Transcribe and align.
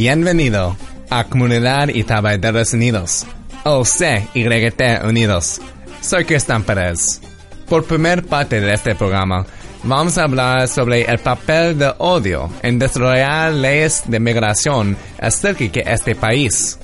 Bienvenido 0.00 0.78
a 1.10 1.24
Comunidad 1.24 1.90
y 1.90 2.04
Trabajadores 2.04 2.72
Unidos, 2.72 3.26
o 3.64 3.84
CYT 3.84 5.04
Unidos. 5.04 5.60
Soy 6.00 6.24
Cristian 6.24 6.62
Pérez. 6.62 7.20
Por 7.68 7.84
primer 7.84 8.24
parte 8.24 8.62
de 8.62 8.72
este 8.72 8.94
programa, 8.94 9.44
vamos 9.82 10.18
a 10.18 10.24
hablar 10.24 10.68
sobre 10.68 11.02
el 11.02 11.18
papel 11.18 11.78
de 11.78 11.92
odio 11.98 12.50
en 12.62 12.78
desarrollar 12.78 13.52
leyes 13.52 14.02
de 14.06 14.20
migración 14.20 14.96
acerca 15.18 15.64
de 15.64 15.84
este 15.86 16.14
país. 16.14 16.78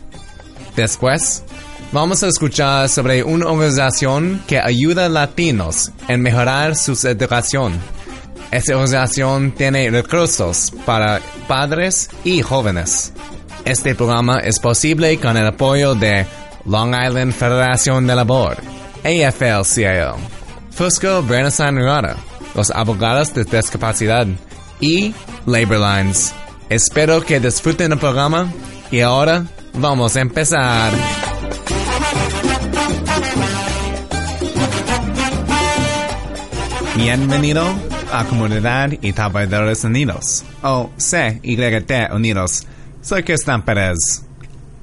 Después, 0.75 1.43
vamos 1.93 2.23
a 2.23 2.29
escuchar 2.29 2.89
sobre 2.89 3.23
una 3.23 3.47
organización 3.47 4.43
que 4.47 4.59
ayuda 4.59 5.07
a 5.07 5.09
latinos 5.09 5.91
en 6.09 6.23
mejorar 6.23 6.77
su 6.77 6.93
educación. 7.07 7.75
Esta 8.51 8.75
organización 8.77 9.53
tiene 9.53 9.91
recursos 9.91 10.73
para 10.85 11.21
padres 11.49 12.11
y 12.25 12.43
jóvenes. 12.43 13.13
Este 13.65 13.95
programa 13.95 14.39
es 14.39 14.61
posible 14.61 15.19
con 15.19 15.37
el 15.37 15.47
apoyo 15.47 15.95
de 15.95 16.27
Long 16.67 16.95
Island 16.95 17.33
Federación 17.33 18.07
de 18.07 18.15
Labor, 18.15 18.57
AFL-CIO, 19.03 20.17
Fusco 20.71 21.23
Bernasan 21.23 21.77
Rara, 21.77 22.17
los 22.57 22.71
abogados 22.71 23.35
de 23.35 23.45
discapacidad 23.45 24.27
y 24.81 25.15
Labor 25.45 25.79
Lines. 25.79 26.35
Espero 26.71 27.23
que 27.23 27.39
disfruten 27.39 27.93
el 27.93 27.99
programa 27.99 28.51
y 28.91 29.01
ahora 29.01 29.45
vamos 29.75 30.17
a 30.17 30.21
empezar. 30.23 30.93
Bienvenido 36.97 37.63
a 38.11 38.25
Comunidad 38.25 38.93
y 39.03 39.13
Trabajadores 39.13 39.85
Unidos, 39.85 40.43
o 40.63 40.91
CYT 40.97 42.11
Unidos. 42.13 42.67
Soy 43.03 43.23
Cristian 43.23 43.65
Pérez. 43.65 44.25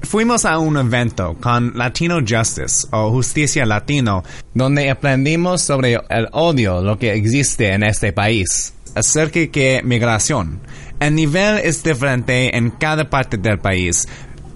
Fuimos 0.06 0.44
a 0.44 0.58
un 0.58 0.76
evento 0.76 1.36
con 1.40 1.72
Latino 1.76 2.20
Justice 2.20 2.86
o 2.92 3.10
Justicia 3.10 3.64
Latino, 3.64 4.22
donde 4.52 4.90
aprendimos 4.90 5.62
sobre 5.62 5.94
el 6.08 6.28
odio 6.32 6.82
lo 6.82 6.98
que 6.98 7.12
existe 7.12 7.72
en 7.72 7.82
este 7.82 8.12
país, 8.12 8.74
acerca 8.94 9.40
de 9.40 9.80
migración. 9.84 10.60
El 11.00 11.14
nivel 11.14 11.58
es 11.58 11.82
diferente 11.82 12.56
en 12.56 12.70
cada 12.70 13.08
parte 13.08 13.38
del 13.38 13.58
país, 13.58 14.06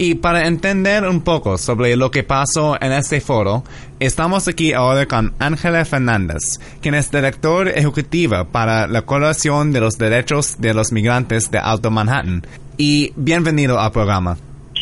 y 0.01 0.15
para 0.15 0.47
entender 0.47 1.05
un 1.05 1.23
poco 1.23 1.59
sobre 1.59 1.97
lo 1.97 2.13
que 2.13 2.23
pasó 2.23 2.81
en 2.81 2.93
este 2.93 3.21
foro, 3.21 3.65
estamos 3.99 4.47
aquí 4.47 4.73
ahora 4.73 5.07
con 5.07 5.35
Ángela 5.41 5.85
Fernández, 5.85 6.61
quien 6.81 6.95
es 6.95 7.11
director 7.11 7.67
ejecutiva 7.67 8.45
para 8.45 8.87
la 8.87 9.03
Coalición 9.03 9.73
de 9.73 9.81
los 9.81 9.99
Derechos 9.99 10.61
de 10.61 10.73
los 10.73 10.93
Migrantes 10.93 11.51
de 11.51 11.59
Alto 11.59 11.91
Manhattan. 11.91 12.47
Y 12.77 13.13
bienvenido 13.17 13.81
al 13.81 13.91
programa. 13.91 14.37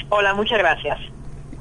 Hola, 0.09 0.35
muchas 0.35 0.59
gracias. 0.59 0.99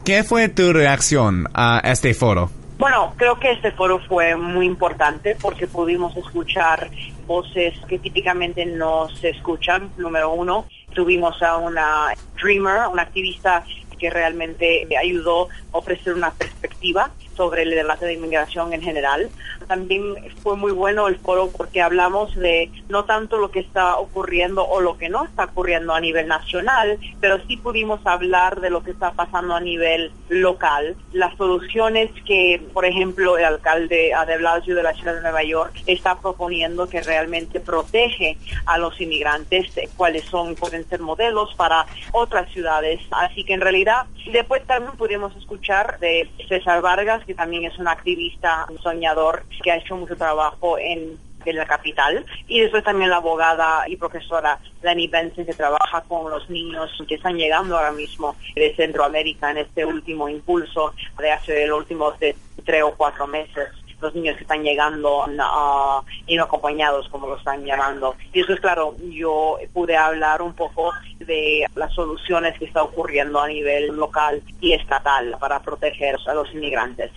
¿Qué 0.04 0.24
fue 0.24 0.50
tu 0.50 0.72
reacción 0.72 1.48
a 1.54 1.82
este 1.84 2.14
foro? 2.14 2.52
Bueno, 2.78 3.14
creo 3.18 3.40
que 3.40 3.52
este 3.52 3.72
foro 3.72 4.00
fue 4.00 4.36
muy 4.36 4.66
importante 4.66 5.36
porque 5.42 5.66
pudimos 5.66 6.16
escuchar 6.16 6.90
voces 7.26 7.74
que 7.88 7.98
típicamente 7.98 8.66
no 8.66 9.08
se 9.10 9.30
escuchan, 9.30 9.90
número 9.98 10.32
uno. 10.32 10.66
Tuvimos 10.94 11.42
a 11.42 11.58
una 11.58 12.14
dreamer, 12.40 12.88
una 12.92 13.04
activista 13.04 13.64
que 13.98 14.10
realmente 14.10 14.88
ayudó 15.00 15.48
a 15.74 15.78
ofrecer 15.78 16.14
una 16.14 16.32
perspectiva 16.32 17.10
sobre 17.36 17.64
el 17.64 17.72
debate 17.72 18.06
de 18.06 18.14
inmigración 18.14 18.74
en 18.74 18.82
general. 18.82 19.30
También 19.68 20.16
fue 20.42 20.56
muy 20.56 20.72
bueno 20.72 21.08
el 21.08 21.18
foro 21.18 21.50
porque 21.56 21.82
hablamos 21.82 22.36
de 22.36 22.72
no 22.90 23.06
tanto 23.06 23.38
lo 23.38 23.52
que 23.52 23.60
está 23.60 23.98
ocurriendo 23.98 24.66
o 24.66 24.82
lo 24.82 24.98
que 24.98 25.10
no 25.10 25.26
está 25.26 25.46
ocurriendo 25.46 25.94
a 25.94 26.00
nivel 26.00 26.28
nacional, 26.28 27.00
pero 27.20 27.40
sí 27.48 27.58
pudimos 27.58 28.06
hablar 28.06 28.62
de 28.62 28.70
lo 28.70 28.84
que 28.84 28.92
está 28.92 29.12
pasando 29.12 29.56
a 29.56 29.60
nivel 29.60 30.12
local, 30.30 30.96
las 31.14 31.36
soluciones 31.38 32.12
que, 32.26 32.62
por 32.74 32.86
ejemplo, 32.86 33.38
el 33.38 33.46
alcalde 33.46 34.12
de 34.28 34.38
Blasio 34.38 34.76
de 34.76 34.84
la 34.84 34.94
ciudad 34.94 35.16
de 35.16 35.22
Nueva 35.22 35.44
York 35.44 35.74
está 35.86 36.16
proponiendo 36.20 36.88
que 36.88 37.02
realmente 37.02 37.60
protege 37.60 38.38
a 38.66 38.78
los 38.78 39.00
inmigrantes, 39.00 39.76
eh, 39.78 39.90
cuáles 39.96 40.26
son, 40.26 40.56
pueden 40.56 40.88
ser 40.88 41.00
modelos 41.02 41.54
para 41.56 41.86
otras 42.12 42.52
ciudades. 42.52 43.02
Así 43.12 43.44
que 43.44 43.54
en 43.54 43.62
realidad, 43.62 44.06
después 44.32 44.66
también 44.66 44.96
pudimos 44.98 45.36
escuchar 45.36 46.00
de 46.00 46.30
César 46.48 46.82
Vargas, 46.82 47.24
que 47.26 47.34
también 47.34 47.66
es 47.66 47.78
un 47.78 47.88
activista, 47.88 48.66
un 48.70 48.80
soñador, 48.80 49.44
que 49.62 49.72
ha 49.72 49.78
hecho 49.78 49.96
mucho 49.96 50.16
trabajo 50.16 50.78
en, 50.78 51.18
en 51.46 51.56
la 51.56 51.66
capital. 51.66 52.26
Y 52.48 52.62
después 52.62 52.84
también 52.84 53.10
la 53.10 53.18
abogada 53.18 53.88
y 53.88 53.96
profesora 53.96 54.60
Lani 54.82 55.08
Benson, 55.08 55.46
que 55.46 55.54
trabaja 55.54 56.02
con 56.02 56.30
los 56.30 56.50
niños 56.50 56.92
que 57.08 57.16
están 57.16 57.38
llegando 57.38 57.78
ahora 57.78 57.92
mismo 57.92 58.36
de 58.56 58.76
Centroamérica 58.76 59.52
en 59.52 59.58
este 59.58 59.86
último 59.86 60.30
impulso 60.30 60.94
de 61.18 61.32
hace 61.32 61.68
los 61.68 61.80
últimos 61.80 62.16
tres 62.20 62.84
o 62.84 62.94
cuatro 62.96 63.28
meses 63.28 63.70
los 64.02 64.14
niños 64.14 64.36
que 64.38 64.44
están 64.44 64.64
llegando 64.64 65.26
uh, 65.26 66.04
y 66.28 66.36
no 66.36 66.44
acompañados, 66.44 67.08
como 67.10 67.28
lo 67.28 67.38
están 67.38 67.64
llamando. 67.66 68.16
Y 68.34 68.42
eso 68.42 68.54
es 68.54 68.60
claro, 68.60 68.96
yo 69.10 69.58
pude 69.74 69.96
hablar 69.96 70.42
un 70.42 70.54
poco 70.54 70.92
de 71.20 71.66
las 71.76 71.94
soluciones 71.94 72.58
que 72.58 72.66
está 72.66 72.84
ocurriendo 72.84 73.40
a 73.40 73.48
nivel 73.48 73.88
local 73.88 74.42
y 74.60 74.74
estatal 74.74 75.36
para 75.40 75.60
proteger 75.62 76.18
a 76.28 76.34
los 76.34 76.54
inmigrantes. 76.54 77.12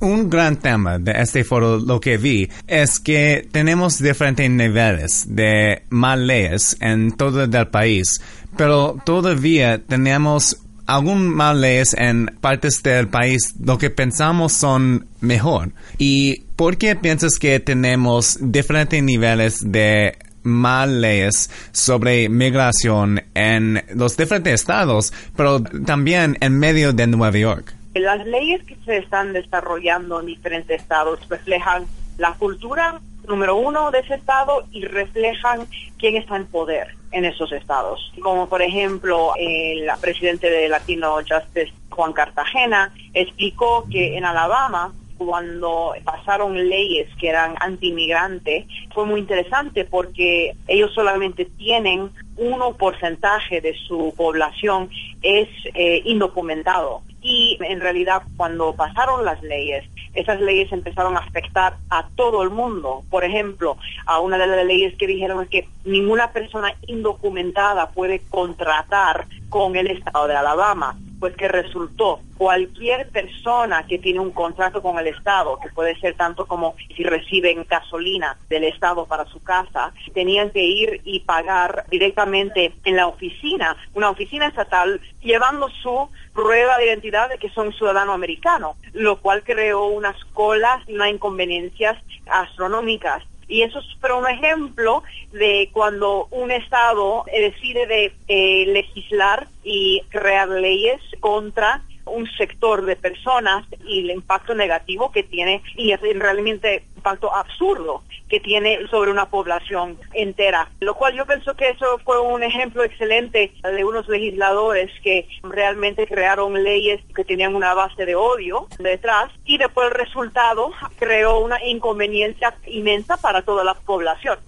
Un 0.00 0.28
gran 0.28 0.56
tema 0.56 0.98
de 0.98 1.12
este 1.12 1.44
foro, 1.44 1.78
lo 1.78 2.00
que 2.00 2.16
vi, 2.16 2.50
es 2.66 2.98
que 3.00 3.48
tenemos 3.50 3.98
diferentes 3.98 4.50
niveles 4.50 5.24
de 5.28 5.82
mal 5.90 6.26
leyes 6.26 6.76
en 6.80 7.12
todo 7.12 7.44
el 7.44 7.68
país, 7.68 8.20
pero 8.56 8.96
todavía 9.04 9.78
tenemos 9.78 10.58
algún 10.86 11.28
mal 11.28 11.60
leyes 11.60 11.94
en 11.94 12.26
partes 12.40 12.82
del 12.82 13.08
país 13.08 13.54
lo 13.62 13.78
que 13.78 13.90
pensamos 13.90 14.52
son 14.52 15.06
mejor. 15.20 15.72
¿Y 15.98 16.42
por 16.56 16.76
qué 16.76 16.96
piensas 16.96 17.38
que 17.38 17.60
tenemos 17.60 18.38
diferentes 18.40 19.02
niveles 19.02 19.60
de 19.72 20.18
mal 20.42 21.00
leyes 21.00 21.50
sobre 21.72 22.28
migración 22.28 23.22
en 23.34 23.82
los 23.94 24.16
diferentes 24.16 24.52
estados, 24.54 25.12
pero 25.36 25.62
también 25.62 26.36
en 26.40 26.58
medio 26.58 26.92
de 26.92 27.06
Nueva 27.06 27.38
York? 27.38 27.74
Las 27.94 28.26
leyes 28.26 28.62
que 28.64 28.76
se 28.84 28.98
están 28.98 29.32
desarrollando 29.32 30.20
en 30.20 30.26
diferentes 30.26 30.82
estados 30.82 31.20
reflejan 31.28 31.86
la 32.18 32.34
cultura 32.34 33.00
número 33.28 33.56
uno 33.56 33.90
de 33.90 34.00
ese 34.00 34.14
estado 34.14 34.66
y 34.70 34.84
reflejan 34.84 35.66
quién 35.98 36.16
está 36.16 36.36
en 36.36 36.46
poder 36.46 36.88
en 37.12 37.24
esos 37.24 37.52
estados. 37.52 38.12
Como 38.20 38.48
por 38.48 38.62
ejemplo 38.62 39.32
el 39.38 39.88
presidente 40.00 40.50
de 40.50 40.68
Latino 40.68 41.16
Justice, 41.16 41.72
Juan 41.90 42.12
Cartagena, 42.12 42.92
explicó 43.14 43.86
que 43.90 44.16
en 44.16 44.24
Alabama 44.24 44.92
cuando 45.16 45.94
pasaron 46.04 46.54
leyes 46.68 47.08
que 47.18 47.28
eran 47.28 47.54
anti-inmigrante, 47.60 48.66
fue 48.92 49.06
muy 49.06 49.20
interesante 49.20 49.84
porque 49.84 50.54
ellos 50.66 50.92
solamente 50.94 51.44
tienen 51.44 52.10
un 52.36 52.74
porcentaje 52.76 53.60
de 53.60 53.74
su 53.86 54.12
población 54.16 54.90
es 55.22 55.48
eh, 55.74 56.02
indocumentado. 56.04 57.02
Y 57.22 57.56
en 57.60 57.80
realidad 57.80 58.22
cuando 58.36 58.74
pasaron 58.74 59.24
las 59.24 59.42
leyes, 59.42 59.84
esas 60.12 60.40
leyes 60.40 60.70
empezaron 60.72 61.16
a 61.16 61.20
afectar 61.20 61.76
a 61.90 62.06
todo 62.14 62.42
el 62.42 62.50
mundo. 62.50 63.02
Por 63.10 63.24
ejemplo, 63.24 63.76
a 64.06 64.20
una 64.20 64.36
de 64.36 64.46
las 64.46 64.64
leyes 64.64 64.94
que 64.96 65.06
dijeron 65.06 65.42
es 65.42 65.48
que 65.48 65.68
ninguna 65.84 66.32
persona 66.32 66.74
indocumentada 66.86 67.90
puede 67.90 68.20
contratar 68.28 69.26
con 69.48 69.76
el 69.76 69.86
estado 69.88 70.28
de 70.28 70.36
Alabama 70.36 70.96
pues 71.24 71.36
que 71.36 71.48
resultó 71.48 72.20
cualquier 72.36 73.08
persona 73.08 73.86
que 73.86 73.98
tiene 73.98 74.20
un 74.20 74.30
contrato 74.30 74.82
con 74.82 74.98
el 74.98 75.06
Estado, 75.06 75.58
que 75.58 75.70
puede 75.70 75.98
ser 75.98 76.14
tanto 76.16 76.44
como 76.44 76.74
si 76.94 77.02
reciben 77.02 77.64
gasolina 77.66 78.36
del 78.50 78.64
Estado 78.64 79.06
para 79.06 79.24
su 79.24 79.42
casa, 79.42 79.94
tenían 80.12 80.50
que 80.50 80.62
ir 80.62 81.00
y 81.02 81.20
pagar 81.20 81.86
directamente 81.88 82.74
en 82.84 82.96
la 82.96 83.06
oficina, 83.06 83.74
una 83.94 84.10
oficina 84.10 84.48
estatal, 84.48 85.00
llevando 85.22 85.70
su 85.70 86.10
prueba 86.34 86.76
de 86.76 86.88
identidad 86.88 87.30
de 87.30 87.38
que 87.38 87.48
son 87.48 87.72
ciudadano 87.72 88.12
americano, 88.12 88.76
lo 88.92 89.16
cual 89.22 89.42
creó 89.44 89.86
unas 89.86 90.22
colas 90.34 90.86
y 90.86 90.94
unas 90.94 91.08
inconveniencias 91.08 91.96
astronómicas. 92.26 93.22
Y 93.48 93.62
eso 93.62 93.78
es 93.78 93.86
pero 94.00 94.18
un 94.18 94.28
ejemplo 94.28 95.02
de 95.32 95.70
cuando 95.72 96.28
un 96.30 96.50
Estado 96.50 97.24
decide 97.32 97.86
de 97.86 98.12
eh, 98.28 98.66
legislar 98.66 99.48
y 99.62 100.02
crear 100.10 100.48
leyes 100.48 101.00
contra 101.20 101.82
un 102.06 102.30
sector 102.36 102.84
de 102.84 102.96
personas 102.96 103.66
y 103.86 104.00
el 104.00 104.10
impacto 104.10 104.54
negativo 104.54 105.10
que 105.12 105.22
tiene 105.22 105.62
y 105.76 105.92
es 105.92 106.00
realmente 106.00 106.84
impacto 106.96 107.34
absurdo 107.34 108.02
que 108.28 108.40
tiene 108.40 108.86
sobre 108.88 109.10
una 109.10 109.26
población 109.26 109.98
entera. 110.12 110.70
Lo 110.80 110.94
cual 110.94 111.14
yo 111.14 111.26
pienso 111.26 111.54
que 111.54 111.70
eso 111.70 111.98
fue 112.04 112.20
un 112.20 112.42
ejemplo 112.42 112.82
excelente 112.82 113.52
de 113.62 113.84
unos 113.84 114.08
legisladores 114.08 114.90
que 115.02 115.28
realmente 115.42 116.06
crearon 116.06 116.62
leyes 116.62 117.00
que 117.14 117.24
tenían 117.24 117.54
una 117.54 117.74
base 117.74 118.06
de 118.06 118.14
odio 118.14 118.66
detrás 118.78 119.30
y 119.44 119.58
después 119.58 119.88
el 119.88 119.94
resultado 119.94 120.72
creó 120.98 121.38
una 121.38 121.62
inconveniencia 121.64 122.54
inmensa 122.66 123.16
para 123.16 123.42
toda 123.42 123.64
la 123.64 123.74
población. 123.74 124.38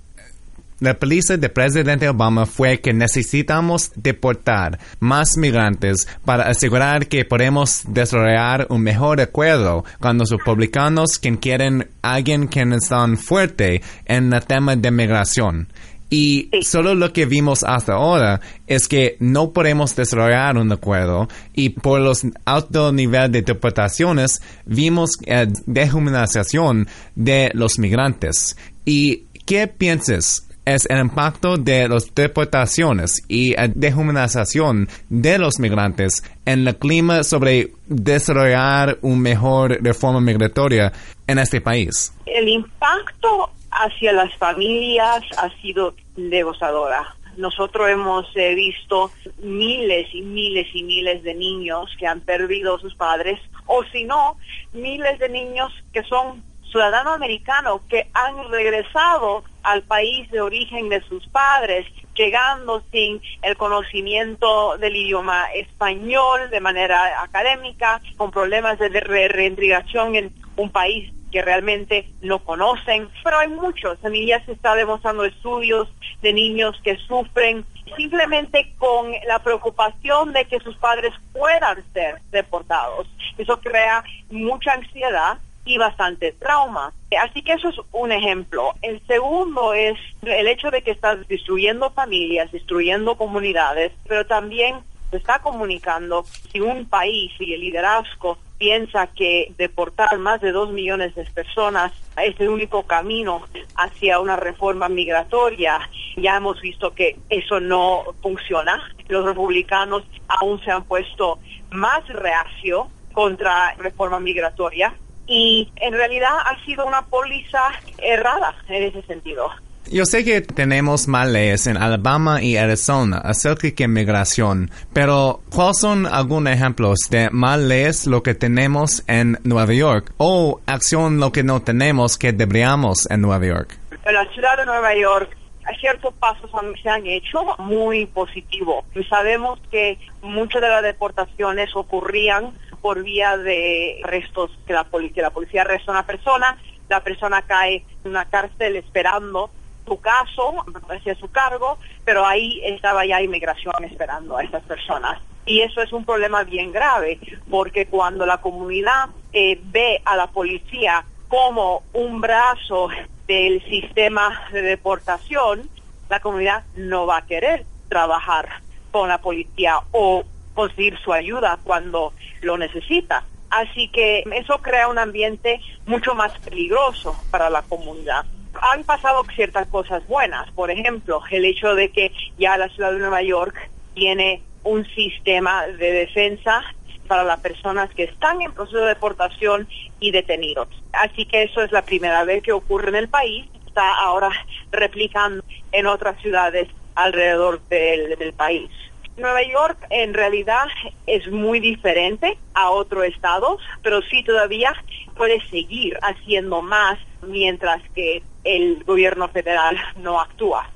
La 0.78 0.92
política 0.92 1.38
del 1.38 1.50
presidente 1.52 2.06
Obama 2.06 2.44
fue 2.44 2.80
que 2.82 2.92
necesitamos 2.92 3.92
deportar 3.96 4.78
más 5.00 5.38
migrantes 5.38 6.06
para 6.22 6.48
asegurar 6.48 7.06
que 7.06 7.24
podemos 7.24 7.84
desarrollar 7.88 8.66
un 8.68 8.82
mejor 8.82 9.22
acuerdo 9.22 9.86
con 10.00 10.18
los 10.18 10.28
republicanos 10.28 11.18
que 11.18 11.38
quieren 11.38 11.88
alguien 12.02 12.48
que 12.48 12.60
están 12.60 13.16
fuerte 13.16 13.80
en 14.04 14.30
el 14.30 14.44
tema 14.44 14.76
de 14.76 14.90
migración. 14.90 15.68
Y 16.10 16.50
solo 16.60 16.94
lo 16.94 17.10
que 17.10 17.24
vimos 17.24 17.64
hasta 17.64 17.94
ahora 17.94 18.42
es 18.66 18.86
que 18.86 19.16
no 19.18 19.52
podemos 19.52 19.96
desarrollar 19.96 20.58
un 20.58 20.70
acuerdo 20.70 21.26
y 21.54 21.70
por 21.70 22.02
los 22.02 22.22
altos 22.44 22.92
niveles 22.92 23.32
de 23.32 23.40
deportaciones 23.40 24.42
vimos 24.66 25.12
eh, 25.24 25.46
dehumanización 25.64 26.86
de 27.14 27.50
los 27.54 27.78
migrantes. 27.78 28.58
¿Y 28.84 29.24
qué 29.46 29.66
piensas 29.68 30.46
es 30.66 30.84
el 30.90 30.98
impacto 30.98 31.56
de 31.56 31.88
las 31.88 32.12
deportaciones 32.12 33.24
y 33.28 33.54
la 33.54 33.68
dehumanización 33.68 34.88
de 35.08 35.38
los 35.38 35.60
migrantes 35.60 36.24
en 36.44 36.66
el 36.66 36.76
clima 36.76 37.22
sobre 37.22 37.70
desarrollar 37.86 38.98
una 39.02 39.16
mejor 39.16 39.78
reforma 39.80 40.20
migratoria 40.20 40.92
en 41.26 41.38
este 41.38 41.60
país. 41.60 42.12
El 42.26 42.48
impacto 42.48 43.50
hacia 43.70 44.12
las 44.12 44.34
familias 44.36 45.22
ha 45.38 45.48
sido 45.62 45.94
devastadora. 46.16 47.14
Nosotros 47.36 47.88
hemos 47.88 48.26
eh, 48.34 48.54
visto 48.54 49.12
miles 49.42 50.08
y 50.12 50.22
miles 50.22 50.66
y 50.74 50.82
miles 50.82 51.22
de 51.22 51.34
niños 51.34 51.94
que 51.98 52.06
han 52.06 52.20
perdido 52.22 52.76
a 52.76 52.80
sus 52.80 52.94
padres, 52.96 53.38
o 53.66 53.84
si 53.92 54.04
no, 54.04 54.36
miles 54.72 55.18
de 55.20 55.28
niños 55.28 55.70
que 55.92 56.02
son 56.04 56.42
ciudadanos 56.70 57.14
americanos 57.14 57.80
que 57.88 58.08
han 58.12 58.50
regresado 58.50 59.44
al 59.62 59.82
país 59.82 60.30
de 60.30 60.40
origen 60.40 60.88
de 60.88 61.00
sus 61.02 61.26
padres, 61.28 61.86
llegando 62.14 62.82
sin 62.90 63.20
el 63.42 63.56
conocimiento 63.56 64.78
del 64.78 64.96
idioma 64.96 65.46
español 65.54 66.50
de 66.50 66.60
manera 66.60 67.22
académica, 67.22 68.00
con 68.16 68.30
problemas 68.30 68.78
de 68.78 68.88
reintegración 68.88 70.14
en 70.16 70.32
un 70.56 70.70
país 70.70 71.12
que 71.30 71.42
realmente 71.42 72.08
no 72.22 72.38
conocen, 72.38 73.08
pero 73.24 73.38
hay 73.38 73.48
muchos, 73.48 73.98
familias 73.98 74.44
se 74.46 74.52
está 74.52 74.74
demostrando 74.74 75.24
estudios 75.24 75.88
de 76.22 76.32
niños 76.32 76.80
que 76.82 76.96
sufren 76.96 77.64
simplemente 77.96 78.74
con 78.78 79.12
la 79.26 79.38
preocupación 79.40 80.32
de 80.32 80.44
que 80.46 80.58
sus 80.60 80.76
padres 80.76 81.12
puedan 81.32 81.84
ser 81.92 82.20
deportados. 82.30 83.06
Eso 83.38 83.60
crea 83.60 84.02
mucha 84.30 84.72
ansiedad 84.72 85.38
y 85.66 85.76
bastante 85.76 86.32
trauma. 86.32 86.94
Así 87.20 87.42
que 87.42 87.52
eso 87.52 87.68
es 87.68 87.76
un 87.92 88.12
ejemplo. 88.12 88.72
El 88.80 89.04
segundo 89.06 89.74
es 89.74 89.98
el 90.22 90.46
hecho 90.48 90.70
de 90.70 90.82
que 90.82 90.92
estás 90.92 91.26
destruyendo 91.28 91.90
familias, 91.90 92.50
destruyendo 92.52 93.16
comunidades, 93.16 93.92
pero 94.08 94.24
también 94.24 94.76
se 95.10 95.18
está 95.18 95.40
comunicando 95.40 96.24
si 96.50 96.60
un 96.60 96.86
país 96.86 97.32
y 97.38 97.52
el 97.52 97.60
liderazgo 97.60 98.38
piensa 98.58 99.08
que 99.08 99.52
deportar 99.58 100.16
más 100.18 100.40
de 100.40 100.52
dos 100.52 100.72
millones 100.72 101.14
de 101.14 101.24
personas 101.26 101.92
es 102.16 102.38
el 102.40 102.48
único 102.48 102.84
camino 102.84 103.42
hacia 103.76 104.18
una 104.18 104.36
reforma 104.36 104.88
migratoria. 104.88 105.78
Ya 106.16 106.36
hemos 106.36 106.60
visto 106.60 106.92
que 106.94 107.18
eso 107.28 107.60
no 107.60 108.04
funciona. 108.22 108.82
Los 109.08 109.24
republicanos 109.26 110.04
aún 110.28 110.60
se 110.64 110.70
han 110.70 110.84
puesto 110.84 111.38
más 111.70 112.06
reacio 112.08 112.88
contra 113.12 113.74
reforma 113.74 114.20
migratoria 114.20 114.94
y 115.26 115.70
en 115.76 115.92
realidad 115.92 116.32
ha 116.44 116.64
sido 116.64 116.86
una 116.86 117.02
póliza 117.02 117.60
errada 117.98 118.54
en 118.68 118.82
ese 118.84 119.02
sentido. 119.02 119.50
Yo 119.88 120.04
sé 120.04 120.24
que 120.24 120.40
tenemos 120.40 121.06
más 121.06 121.28
leyes 121.28 121.68
en 121.68 121.76
Alabama 121.76 122.42
y 122.42 122.56
Arizona 122.56 123.18
acerca 123.18 123.68
de 123.68 123.86
migración, 123.86 124.68
pero 124.92 125.42
¿cuáles 125.54 125.78
son 125.78 126.06
algunos 126.06 126.52
ejemplos 126.52 126.98
de 127.08 127.30
más 127.30 127.60
leyes 127.60 128.06
lo 128.08 128.24
que 128.24 128.34
tenemos 128.34 129.04
en 129.06 129.38
Nueva 129.44 129.72
York 129.72 130.12
o 130.16 130.60
acción 130.66 131.20
lo 131.20 131.30
que 131.30 131.44
no 131.44 131.62
tenemos 131.62 132.18
que 132.18 132.32
deberíamos 132.32 133.08
en 133.10 133.20
Nueva 133.20 133.46
York? 133.46 133.78
En 134.04 134.14
la 134.14 134.24
ciudad 134.32 134.56
de 134.56 134.66
Nueva 134.66 134.92
York 134.96 135.36
ciertos 135.74 136.14
pasos 136.14 136.50
se 136.82 136.88
han 136.88 137.06
hecho 137.06 137.44
muy 137.58 138.06
positivos. 138.06 138.84
Sabemos 139.08 139.60
que 139.70 139.98
muchas 140.22 140.62
de 140.62 140.68
las 140.68 140.82
deportaciones 140.82 141.74
ocurrían 141.74 142.52
por 142.76 143.02
vía 143.02 143.36
de 143.36 144.00
arrestos 144.04 144.50
que 144.66 144.72
la 144.72 144.84
policía, 144.84 145.22
la 145.22 145.30
policía 145.30 145.62
arresta 145.62 145.90
a 145.90 145.94
una 145.94 146.06
persona, 146.06 146.58
la 146.88 147.00
persona 147.00 147.42
cae 147.42 147.84
en 148.04 148.10
una 148.10 148.24
cárcel 148.26 148.76
esperando 148.76 149.50
su 149.86 150.00
caso 150.00 150.64
hacia 150.88 151.14
su 151.14 151.30
cargo, 151.30 151.78
pero 152.04 152.26
ahí 152.26 152.60
estaba 152.64 153.06
ya 153.06 153.22
inmigración 153.22 153.84
esperando 153.84 154.36
a 154.36 154.42
esas 154.42 154.62
personas. 154.64 155.20
Y 155.44 155.60
eso 155.60 155.80
es 155.80 155.92
un 155.92 156.04
problema 156.04 156.42
bien 156.42 156.72
grave, 156.72 157.20
porque 157.48 157.86
cuando 157.86 158.26
la 158.26 158.38
comunidad 158.38 159.10
eh, 159.32 159.60
ve 159.62 160.02
a 160.04 160.16
la 160.16 160.26
policía 160.26 161.04
como 161.28 161.84
un 161.92 162.20
brazo 162.20 162.88
del 163.28 163.62
sistema 163.64 164.48
de 164.52 164.62
deportación, 164.62 165.68
la 166.08 166.20
comunidad 166.20 166.64
no 166.74 167.06
va 167.06 167.18
a 167.18 167.26
querer 167.26 167.64
trabajar 167.88 168.48
con 168.90 169.08
la 169.08 169.18
policía 169.18 169.78
o 169.92 170.24
conseguir 170.56 170.98
su 170.98 171.12
ayuda 171.12 171.60
cuando 171.62 172.12
lo 172.40 172.58
necesita. 172.58 173.22
Así 173.50 173.88
que 173.88 174.24
eso 174.32 174.58
crea 174.58 174.88
un 174.88 174.98
ambiente 174.98 175.60
mucho 175.86 176.16
más 176.16 176.36
peligroso 176.40 177.16
para 177.30 177.48
la 177.48 177.62
comunidad. 177.62 178.24
Han 178.72 178.82
pasado 178.82 179.22
ciertas 179.36 179.68
cosas 179.68 180.04
buenas, 180.08 180.50
por 180.52 180.70
ejemplo, 180.70 181.22
el 181.30 181.44
hecho 181.44 181.74
de 181.74 181.90
que 181.90 182.10
ya 182.38 182.56
la 182.56 182.68
ciudad 182.70 182.90
de 182.90 182.98
Nueva 182.98 183.22
York 183.22 183.54
tiene 183.94 184.42
un 184.64 184.84
sistema 184.86 185.66
de 185.66 185.92
defensa 185.92 186.64
para 187.06 187.22
las 187.22 187.38
personas 187.38 187.88
que 187.94 188.04
están 188.04 188.42
en 188.42 188.52
proceso 188.52 188.78
de 188.78 188.88
deportación 188.88 189.68
y 190.00 190.10
detenidos. 190.10 190.68
Así 190.92 191.24
que 191.26 191.44
eso 191.44 191.62
es 191.62 191.70
la 191.70 191.82
primera 191.82 192.24
vez 192.24 192.42
que 192.42 192.52
ocurre 192.52 192.88
en 192.88 192.96
el 192.96 193.08
país. 193.08 193.46
Está 193.66 193.94
ahora 193.98 194.30
replicando 194.72 195.44
en 195.70 195.86
otras 195.86 196.20
ciudades 196.20 196.68
alrededor 196.94 197.60
del, 197.68 198.18
del 198.18 198.32
país. 198.32 198.70
Nueva 199.16 199.42
York 199.42 199.78
en 199.90 200.14
realidad 200.14 200.66
es 201.06 201.30
muy 201.30 201.60
diferente 201.60 202.38
a 202.54 202.70
otros 202.70 203.04
estados, 203.04 203.60
pero 203.82 204.02
sí 204.02 204.22
todavía 204.24 204.74
puede 205.16 205.40
seguir 205.48 205.98
haciendo 206.02 206.62
más 206.62 206.98
mientras 207.26 207.82
que 207.94 208.22
el 208.44 208.84
gobierno 208.84 209.28
federal 209.28 209.76
no 209.96 210.20
actúa. 210.20 210.68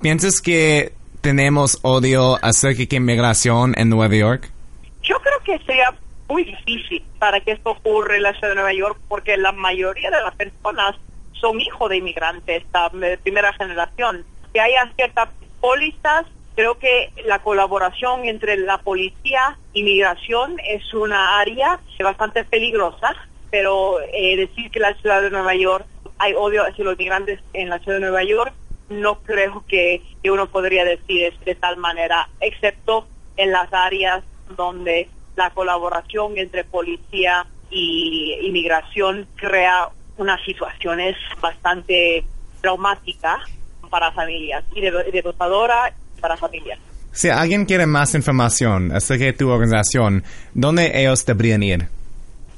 ¿Piensas 0.00 0.40
que 0.40 0.92
tenemos 1.20 1.78
odio 1.82 2.38
acerca 2.42 2.84
de 2.88 2.96
inmigración 2.96 3.74
en 3.76 3.88
Nueva 3.88 4.14
York? 4.14 4.50
Yo 5.02 5.16
creo 5.20 5.38
que 5.44 5.64
sería 5.64 5.94
muy 6.28 6.44
difícil 6.44 7.04
para 7.18 7.40
que 7.40 7.52
esto 7.52 7.70
ocurra 7.70 8.16
en 8.16 8.22
la 8.22 8.32
ciudad 8.32 8.50
de 8.50 8.54
Nueva 8.54 8.72
York 8.72 8.98
porque 9.08 9.36
la 9.36 9.52
mayoría 9.52 10.10
de 10.10 10.22
las 10.22 10.34
personas 10.34 10.96
son 11.32 11.60
hijos 11.60 11.90
de 11.90 11.98
inmigrantes, 11.98 12.62
de 12.92 13.18
primera 13.18 13.52
generación. 13.54 14.24
Que 14.52 14.60
haya 14.60 14.90
ciertas 14.96 15.28
pólizas 15.60 16.26
Creo 16.54 16.78
que 16.78 17.10
la 17.24 17.38
colaboración 17.38 18.26
entre 18.26 18.56
la 18.58 18.78
policía 18.78 19.56
y 19.72 19.82
migración 19.82 20.56
es 20.66 20.92
una 20.92 21.38
área 21.40 21.80
bastante 22.02 22.44
peligrosa, 22.44 23.14
pero 23.50 24.00
eh, 24.00 24.36
decir 24.36 24.70
que 24.70 24.80
la 24.80 24.94
ciudad 24.94 25.22
de 25.22 25.30
Nueva 25.30 25.54
York 25.54 25.86
hay 26.18 26.34
odio 26.34 26.62
hacia 26.62 26.84
los 26.84 26.98
migrantes 26.98 27.40
en 27.52 27.68
la 27.68 27.78
ciudad 27.78 27.96
de 27.96 28.02
Nueva 28.02 28.22
York, 28.22 28.52
no 28.88 29.20
creo 29.22 29.64
que, 29.66 30.02
uno 30.24 30.46
podría 30.46 30.84
decir 30.84 31.32
de 31.44 31.54
tal 31.54 31.78
manera, 31.78 32.28
excepto 32.40 33.06
en 33.36 33.50
las 33.50 33.72
áreas 33.72 34.22
donde 34.56 35.08
la 35.34 35.50
colaboración 35.50 36.38
entre 36.38 36.64
policía 36.64 37.46
y 37.70 38.38
inmigración 38.42 39.26
crea 39.36 39.88
unas 40.18 40.40
situaciones 40.44 41.16
bastante 41.40 42.24
traumáticas 42.60 43.40
para 43.90 44.12
familias. 44.12 44.64
Y 44.74 44.80
devastadora 44.80 45.92
para 46.22 46.38
familias. 46.38 46.78
Si 47.10 47.28
alguien 47.28 47.66
quiere 47.66 47.84
más 47.84 48.14
información 48.14 48.92
acerca 48.92 49.26
de 49.26 49.34
tu 49.34 49.50
organización, 49.50 50.24
¿dónde 50.54 50.98
ellos 50.98 51.26
deberían 51.26 51.62
ir? 51.62 51.88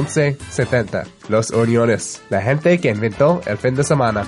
1170. 0.00 1.04
Los 1.28 1.50
Uniones, 1.50 2.22
la 2.30 2.40
gente 2.42 2.80
que 2.80 2.90
inventó 2.90 3.42
el 3.46 3.58
fin 3.58 3.74
de 3.74 3.84
semana. 3.84 4.26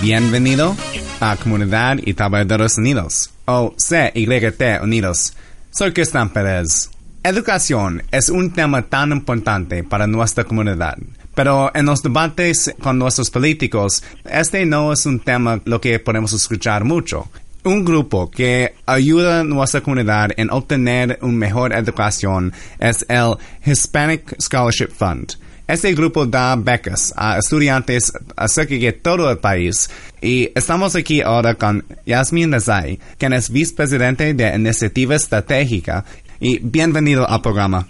Bienvenido 0.00 0.76
a 1.20 1.36
Comunidad 1.36 1.98
y 2.04 2.14
Trabajadores 2.14 2.78
Unidos, 2.78 3.30
o 3.46 3.74
CYT 3.76 4.82
Unidos. 4.82 5.34
Soy 5.70 5.92
Cristian 5.92 6.30
Pérez. 6.30 6.90
Educación 7.24 8.02
es 8.12 8.28
un 8.28 8.52
tema 8.52 8.82
tan 8.82 9.10
importante 9.10 9.82
para 9.82 10.06
nuestra 10.06 10.44
comunidad. 10.44 10.96
Pero 11.34 11.72
en 11.74 11.86
los 11.86 12.02
debates 12.02 12.72
con 12.80 12.98
nuestros 12.98 13.30
políticos, 13.30 14.04
este 14.24 14.64
no 14.66 14.92
es 14.92 15.04
un 15.06 15.18
tema 15.18 15.60
lo 15.64 15.80
que 15.80 15.98
podemos 15.98 16.32
escuchar 16.32 16.84
mucho. 16.84 17.28
Un 17.66 17.82
grupo 17.82 18.30
que 18.30 18.74
ayuda 18.84 19.40
a 19.40 19.44
nuestra 19.44 19.80
comunidad 19.80 20.32
en 20.36 20.50
obtener 20.50 21.18
una 21.22 21.32
mejor 21.32 21.72
educación 21.72 22.52
es 22.78 23.06
el 23.08 23.36
Hispanic 23.64 24.38
Scholarship 24.38 24.90
Fund. 24.90 25.36
Este 25.66 25.94
grupo 25.94 26.26
da 26.26 26.56
becas 26.56 27.14
a 27.16 27.38
estudiantes 27.38 28.12
acerca 28.36 28.74
de 28.74 28.92
todo 28.92 29.30
el 29.30 29.38
país 29.38 29.88
y 30.20 30.50
estamos 30.54 30.94
aquí 30.94 31.22
ahora 31.22 31.54
con 31.54 31.82
Yasmin 32.04 32.50
Nazai, 32.50 32.98
quien 33.16 33.32
es 33.32 33.48
vicepresidente 33.48 34.34
de 34.34 34.54
Iniciativa 34.54 35.14
Estratégica 35.14 36.04
y 36.40 36.58
bienvenido 36.58 37.26
al 37.26 37.40
programa. 37.40 37.88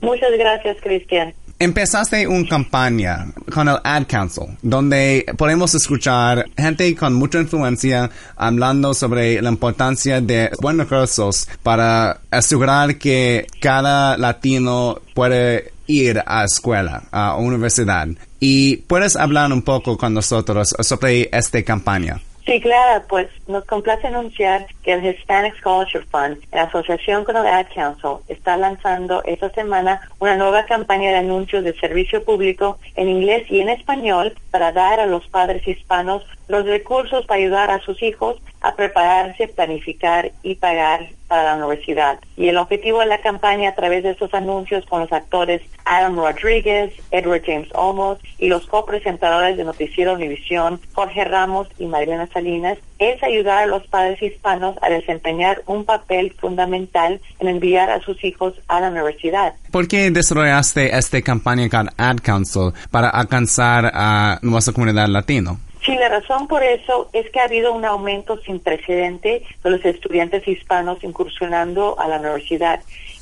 Muchas 0.00 0.30
gracias, 0.38 0.76
Cristian. 0.80 1.34
Empezaste 1.60 2.28
una 2.28 2.48
campaña 2.48 3.32
con 3.52 3.68
el 3.68 3.78
Ad 3.82 4.06
Council, 4.06 4.56
donde 4.62 5.26
podemos 5.36 5.74
escuchar 5.74 6.46
gente 6.56 6.94
con 6.94 7.14
mucha 7.14 7.40
influencia 7.40 8.08
hablando 8.36 8.94
sobre 8.94 9.42
la 9.42 9.50
importancia 9.50 10.20
de 10.20 10.52
buenos 10.60 10.88
recursos 10.88 11.48
para 11.64 12.20
asegurar 12.30 12.96
que 12.96 13.48
cada 13.60 14.16
latino 14.16 15.00
puede 15.14 15.72
ir 15.88 16.22
a 16.24 16.44
escuela, 16.44 17.02
a 17.10 17.34
universidad. 17.34 18.06
Y 18.38 18.76
puedes 18.76 19.16
hablar 19.16 19.52
un 19.52 19.62
poco 19.62 19.98
con 19.98 20.14
nosotros 20.14 20.76
sobre 20.80 21.28
esta 21.32 21.60
campaña. 21.64 22.20
Sí, 22.48 22.62
claro, 22.62 23.04
pues 23.10 23.28
nos 23.46 23.66
complace 23.66 24.06
anunciar 24.06 24.66
que 24.82 24.94
el 24.94 25.04
Hispanic 25.04 25.54
Scholarship 25.58 26.06
Fund, 26.10 26.38
en 26.50 26.60
asociación 26.60 27.22
con 27.24 27.36
el 27.36 27.46
Ad 27.46 27.66
Council, 27.74 28.24
está 28.26 28.56
lanzando 28.56 29.22
esta 29.24 29.50
semana 29.50 30.00
una 30.18 30.34
nueva 30.34 30.64
campaña 30.64 31.10
de 31.10 31.18
anuncios 31.18 31.62
de 31.62 31.78
servicio 31.78 32.24
público 32.24 32.78
en 32.96 33.10
inglés 33.10 33.44
y 33.50 33.60
en 33.60 33.68
español 33.68 34.32
para 34.50 34.72
dar 34.72 34.98
a 34.98 35.04
los 35.04 35.28
padres 35.28 35.68
hispanos 35.68 36.24
los 36.48 36.64
recursos 36.64 37.26
para 37.26 37.38
ayudar 37.38 37.70
a 37.70 37.80
sus 37.80 38.02
hijos 38.02 38.40
a 38.62 38.74
prepararse, 38.74 39.48
planificar 39.48 40.32
y 40.42 40.54
pagar 40.54 41.06
para 41.28 41.44
la 41.44 41.56
universidad. 41.56 42.18
Y 42.36 42.48
el 42.48 42.56
objetivo 42.56 43.00
de 43.00 43.06
la 43.06 43.20
campaña 43.20 43.70
a 43.70 43.74
través 43.74 44.02
de 44.02 44.10
estos 44.10 44.32
anuncios 44.34 44.84
con 44.86 45.00
los 45.00 45.12
actores 45.12 45.62
Adam 45.84 46.16
Rodríguez, 46.16 46.92
Edward 47.10 47.42
James 47.44 47.68
Olmos 47.74 48.18
y 48.38 48.48
los 48.48 48.66
copresentadores 48.66 49.56
de 49.56 49.64
Noticiero 49.64 50.14
Univisión, 50.14 50.80
Jorge 50.92 51.24
Ramos 51.24 51.68
y 51.78 51.86
Mariana 51.86 52.28
Salinas, 52.32 52.78
es 52.98 53.22
ayudar 53.22 53.62
a 53.62 53.66
los 53.66 53.86
padres 53.86 54.20
hispanos 54.20 54.76
a 54.82 54.90
desempeñar 54.90 55.62
un 55.66 55.84
papel 55.84 56.34
fundamental 56.38 57.20
en 57.38 57.48
enviar 57.48 57.90
a 57.90 58.00
sus 58.00 58.22
hijos 58.24 58.54
a 58.66 58.80
la 58.80 58.88
universidad. 58.88 59.54
¿Por 59.70 59.86
qué 59.86 60.10
desarrollaste 60.10 60.96
esta 60.96 61.22
campaña 61.22 61.68
con 61.68 61.88
Ad 61.96 62.18
Council 62.22 62.72
para 62.90 63.08
alcanzar 63.08 63.90
a 63.94 64.38
nuestra 64.42 64.74
comunidad 64.74 65.08
latino? 65.08 65.60
Sí, 65.88 65.96
la 65.96 66.10
razón 66.10 66.48
por 66.48 66.62
eso 66.62 67.08
es 67.14 67.30
que 67.30 67.40
ha 67.40 67.44
habido 67.44 67.72
un 67.72 67.86
aumento 67.86 68.36
sin 68.42 68.60
precedente 68.60 69.42
de 69.64 69.70
los 69.70 69.82
estudiantes 69.86 70.46
hispanos 70.46 71.02
incursionando 71.02 71.98
a 71.98 72.06
la 72.08 72.18
universidad 72.18 72.80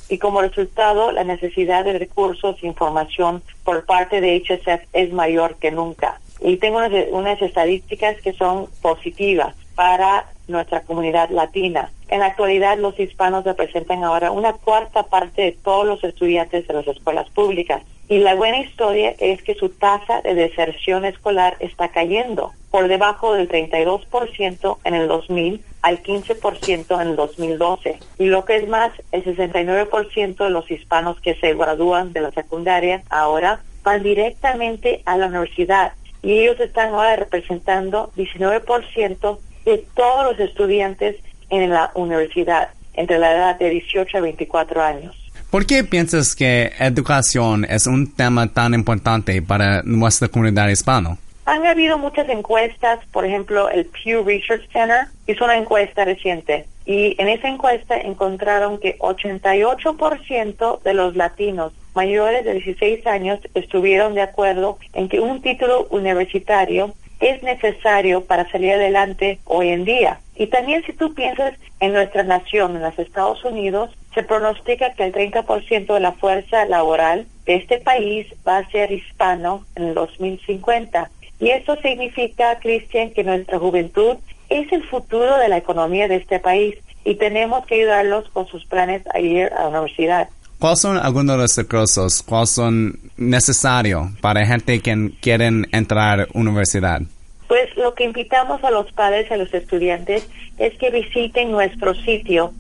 y 0.09 0.19
como 0.19 0.43
resultado 0.43 1.13
la 1.13 1.23
necesidad 1.23 1.85
de 1.85 1.97
recursos 1.97 2.57
e 2.61 2.67
información 2.67 3.41
por 3.63 3.85
parte 3.85 4.21
de 4.21 4.43
HSF 4.43 4.83
es 4.93 5.13
mayor 5.13 5.55
que 5.59 5.71
nunca. 5.71 6.21
Y 6.41 6.57
tengo 6.57 6.79
unas, 6.79 6.91
unas 7.13 7.41
estadísticas 7.41 8.21
que 8.21 8.33
son 8.33 8.67
positivas 8.83 9.55
para 9.77 10.27
nuestra 10.49 10.81
comunidad 10.81 11.31
latina. 11.31 11.91
En 12.09 12.21
la 12.21 12.27
actualidad, 12.27 12.79
los 12.79 12.99
hispanos 12.99 13.45
representan 13.45 14.05
ahora 14.05 14.31
una 14.31 14.53
cuarta 14.53 15.05
parte 15.05 15.43
de 15.43 15.53
todos 15.53 15.87
los 15.87 16.05
estudiantes 16.05 16.67
de 16.67 16.75
las 16.75 16.87
escuelas 16.87 17.29
públicas. 17.31 17.83
Y 18.09 18.19
la 18.19 18.37
buena 18.37 18.61
historia 18.61 19.15
es 19.19 19.43
que 19.43 19.55
su 19.55 19.69
tasa 19.69 20.23
de 20.23 20.35
deserción 20.35 21.05
escolar 21.05 21.57
está 21.59 21.89
cayendo 21.89 22.53
por 22.71 22.87
debajo 22.87 23.35
del 23.35 23.49
32% 23.49 24.79
en 24.85 24.95
el 24.95 25.09
2000 25.09 25.65
al 25.83 26.03
15% 26.03 27.01
en 27.01 27.09
el 27.09 27.17
2012. 27.17 27.99
Y 28.19 28.27
lo 28.27 28.45
que 28.45 28.57
es 28.57 28.69
más, 28.69 28.93
el 29.13 29.25
69% 29.25 30.37
de 30.37 30.51
los 30.51 30.71
hispanos 30.71 31.21
que 31.21 31.35
se 31.35 31.55
gradúan 31.55 32.13
de 32.13 32.21
la 32.21 32.31
secundaria 32.31 33.03
ahora 33.09 33.61
van 33.83 34.03
directamente 34.03 35.03
a 35.05 35.17
la 35.17 35.27
universidad. 35.27 35.93
Y 36.23 36.41
ellos 36.41 36.61
están 36.61 36.93
ahora 36.93 37.17
representando 37.17 38.11
19% 38.17 39.39
de 39.67 39.85
todos 39.95 40.25
los 40.25 40.41
estudiantes 40.41 41.17
en 41.51 41.69
la 41.69 41.91
universidad 41.95 42.71
entre 42.95 43.19
la 43.19 43.33
edad 43.33 43.59
de 43.59 43.69
18 43.69 44.17
a 44.17 44.21
24 44.23 44.83
años. 44.83 45.15
¿Por 45.51 45.67
qué 45.67 45.85
piensas 45.85 46.35
que 46.35 46.73
educación 46.79 47.65
es 47.65 47.87
un 47.87 48.13
tema 48.15 48.53
tan 48.53 48.73
importante 48.75 49.43
para 49.43 49.83
nuestra 49.83 50.29
comunidad 50.29 50.69
hispana? 50.69 51.19
Han 51.45 51.65
habido 51.65 51.97
muchas 51.99 52.29
encuestas, 52.29 52.99
por 53.13 53.25
ejemplo, 53.25 53.69
el 53.69 53.87
Pew 53.87 54.25
Research 54.25 54.69
Center 54.73 55.07
hizo 55.29 55.45
una 55.45 55.57
encuesta 55.57 56.05
reciente 56.05 56.67
y 56.85 57.15
en 57.21 57.29
esa 57.29 57.49
encuesta 57.49 57.97
encontraron 57.97 58.79
que 58.81 58.99
88% 58.99 60.83
de 60.83 60.95
los 60.95 61.15
latinos 61.15 61.73
mayores 61.95 62.45
de 62.45 62.55
16 62.55 63.07
años 63.07 63.39
estuvieron 63.55 64.15
de 64.15 64.23
acuerdo 64.23 64.79
en 64.93 65.09
que 65.09 65.21
un 65.21 65.41
título 65.41 65.87
universitario 65.91 66.95
es 67.21 67.43
necesario 67.43 68.25
para 68.25 68.51
salir 68.51 68.73
adelante 68.73 69.39
hoy 69.45 69.71
en 69.71 69.85
día. 69.85 70.21
Y 70.37 70.49
también 70.49 70.85
si 70.85 70.93
tú 70.93 71.15
piensas 71.15 71.55
en 71.81 71.93
nuestra 71.93 72.23
nación, 72.23 72.77
en 72.77 72.83
los 72.83 72.99
Estados 72.99 73.45
Unidos, 73.45 73.91
se 74.15 74.23
pronostica 74.23 74.93
que 74.95 75.05
el 75.05 75.13
30% 75.13 75.95
de 75.95 76.01
la 76.01 76.13
fuerza 76.13 76.65
laboral 76.67 77.27
de 77.45 77.57
este 77.57 77.79
país 77.79 78.27
va 78.47 78.59
a 78.59 78.71
ser 78.71 78.93
hispano 78.93 79.65
en 79.77 79.85
el 79.85 79.95
2050. 79.95 81.11
Y 81.39 81.51
eso 81.51 81.77
significa, 81.77 82.59
Cristian, 82.59 83.11
que 83.11 83.25
nuestra 83.25 83.59
juventud 83.59 84.17
es 84.49 84.71
el 84.73 84.85
futuro 84.85 85.39
de 85.39 85.49
la 85.49 85.59
economía 85.59 86.09
de 86.09 86.17
este 86.17 86.39
país 86.39 86.77
y 87.05 87.15
tenemos 87.17 87.65
que 87.67 87.77
ayudarlos 87.77 88.29
con 88.31 88.47
sus 88.47 88.65
planes 88.67 89.03
a 89.15 89.21
ir 89.21 89.53
a 89.53 89.65
la 89.65 89.69
universidad. 89.69 90.29
¿Cuáles 90.59 90.81
son 90.81 90.97
algunos 90.97 91.37
de 91.37 91.43
los 91.43 91.57
recursos? 91.57 92.23
¿Cuáles 92.23 92.51
son 92.51 92.99
necesarios 93.17 94.09
para 94.23 94.47
gente 94.47 94.81
que 94.81 95.11
quieren 95.21 95.67
entrar 95.73 96.21
a 96.21 96.23
la 96.23 96.29
universidad? 96.33 97.03
Pues 97.47 97.77
lo 97.77 97.95
que 97.95 98.05
invitamos 98.05 98.65
a 98.65 98.71
los 98.71 98.91
padres 98.93 99.27
y 99.31 99.35
a 99.35 99.37
los 99.37 99.53
estudiantes 99.53 100.27
es 100.59 100.77
que 100.79 100.91
visiten 100.91 101.51
nuestro 101.51 101.95
sitio 101.95 102.55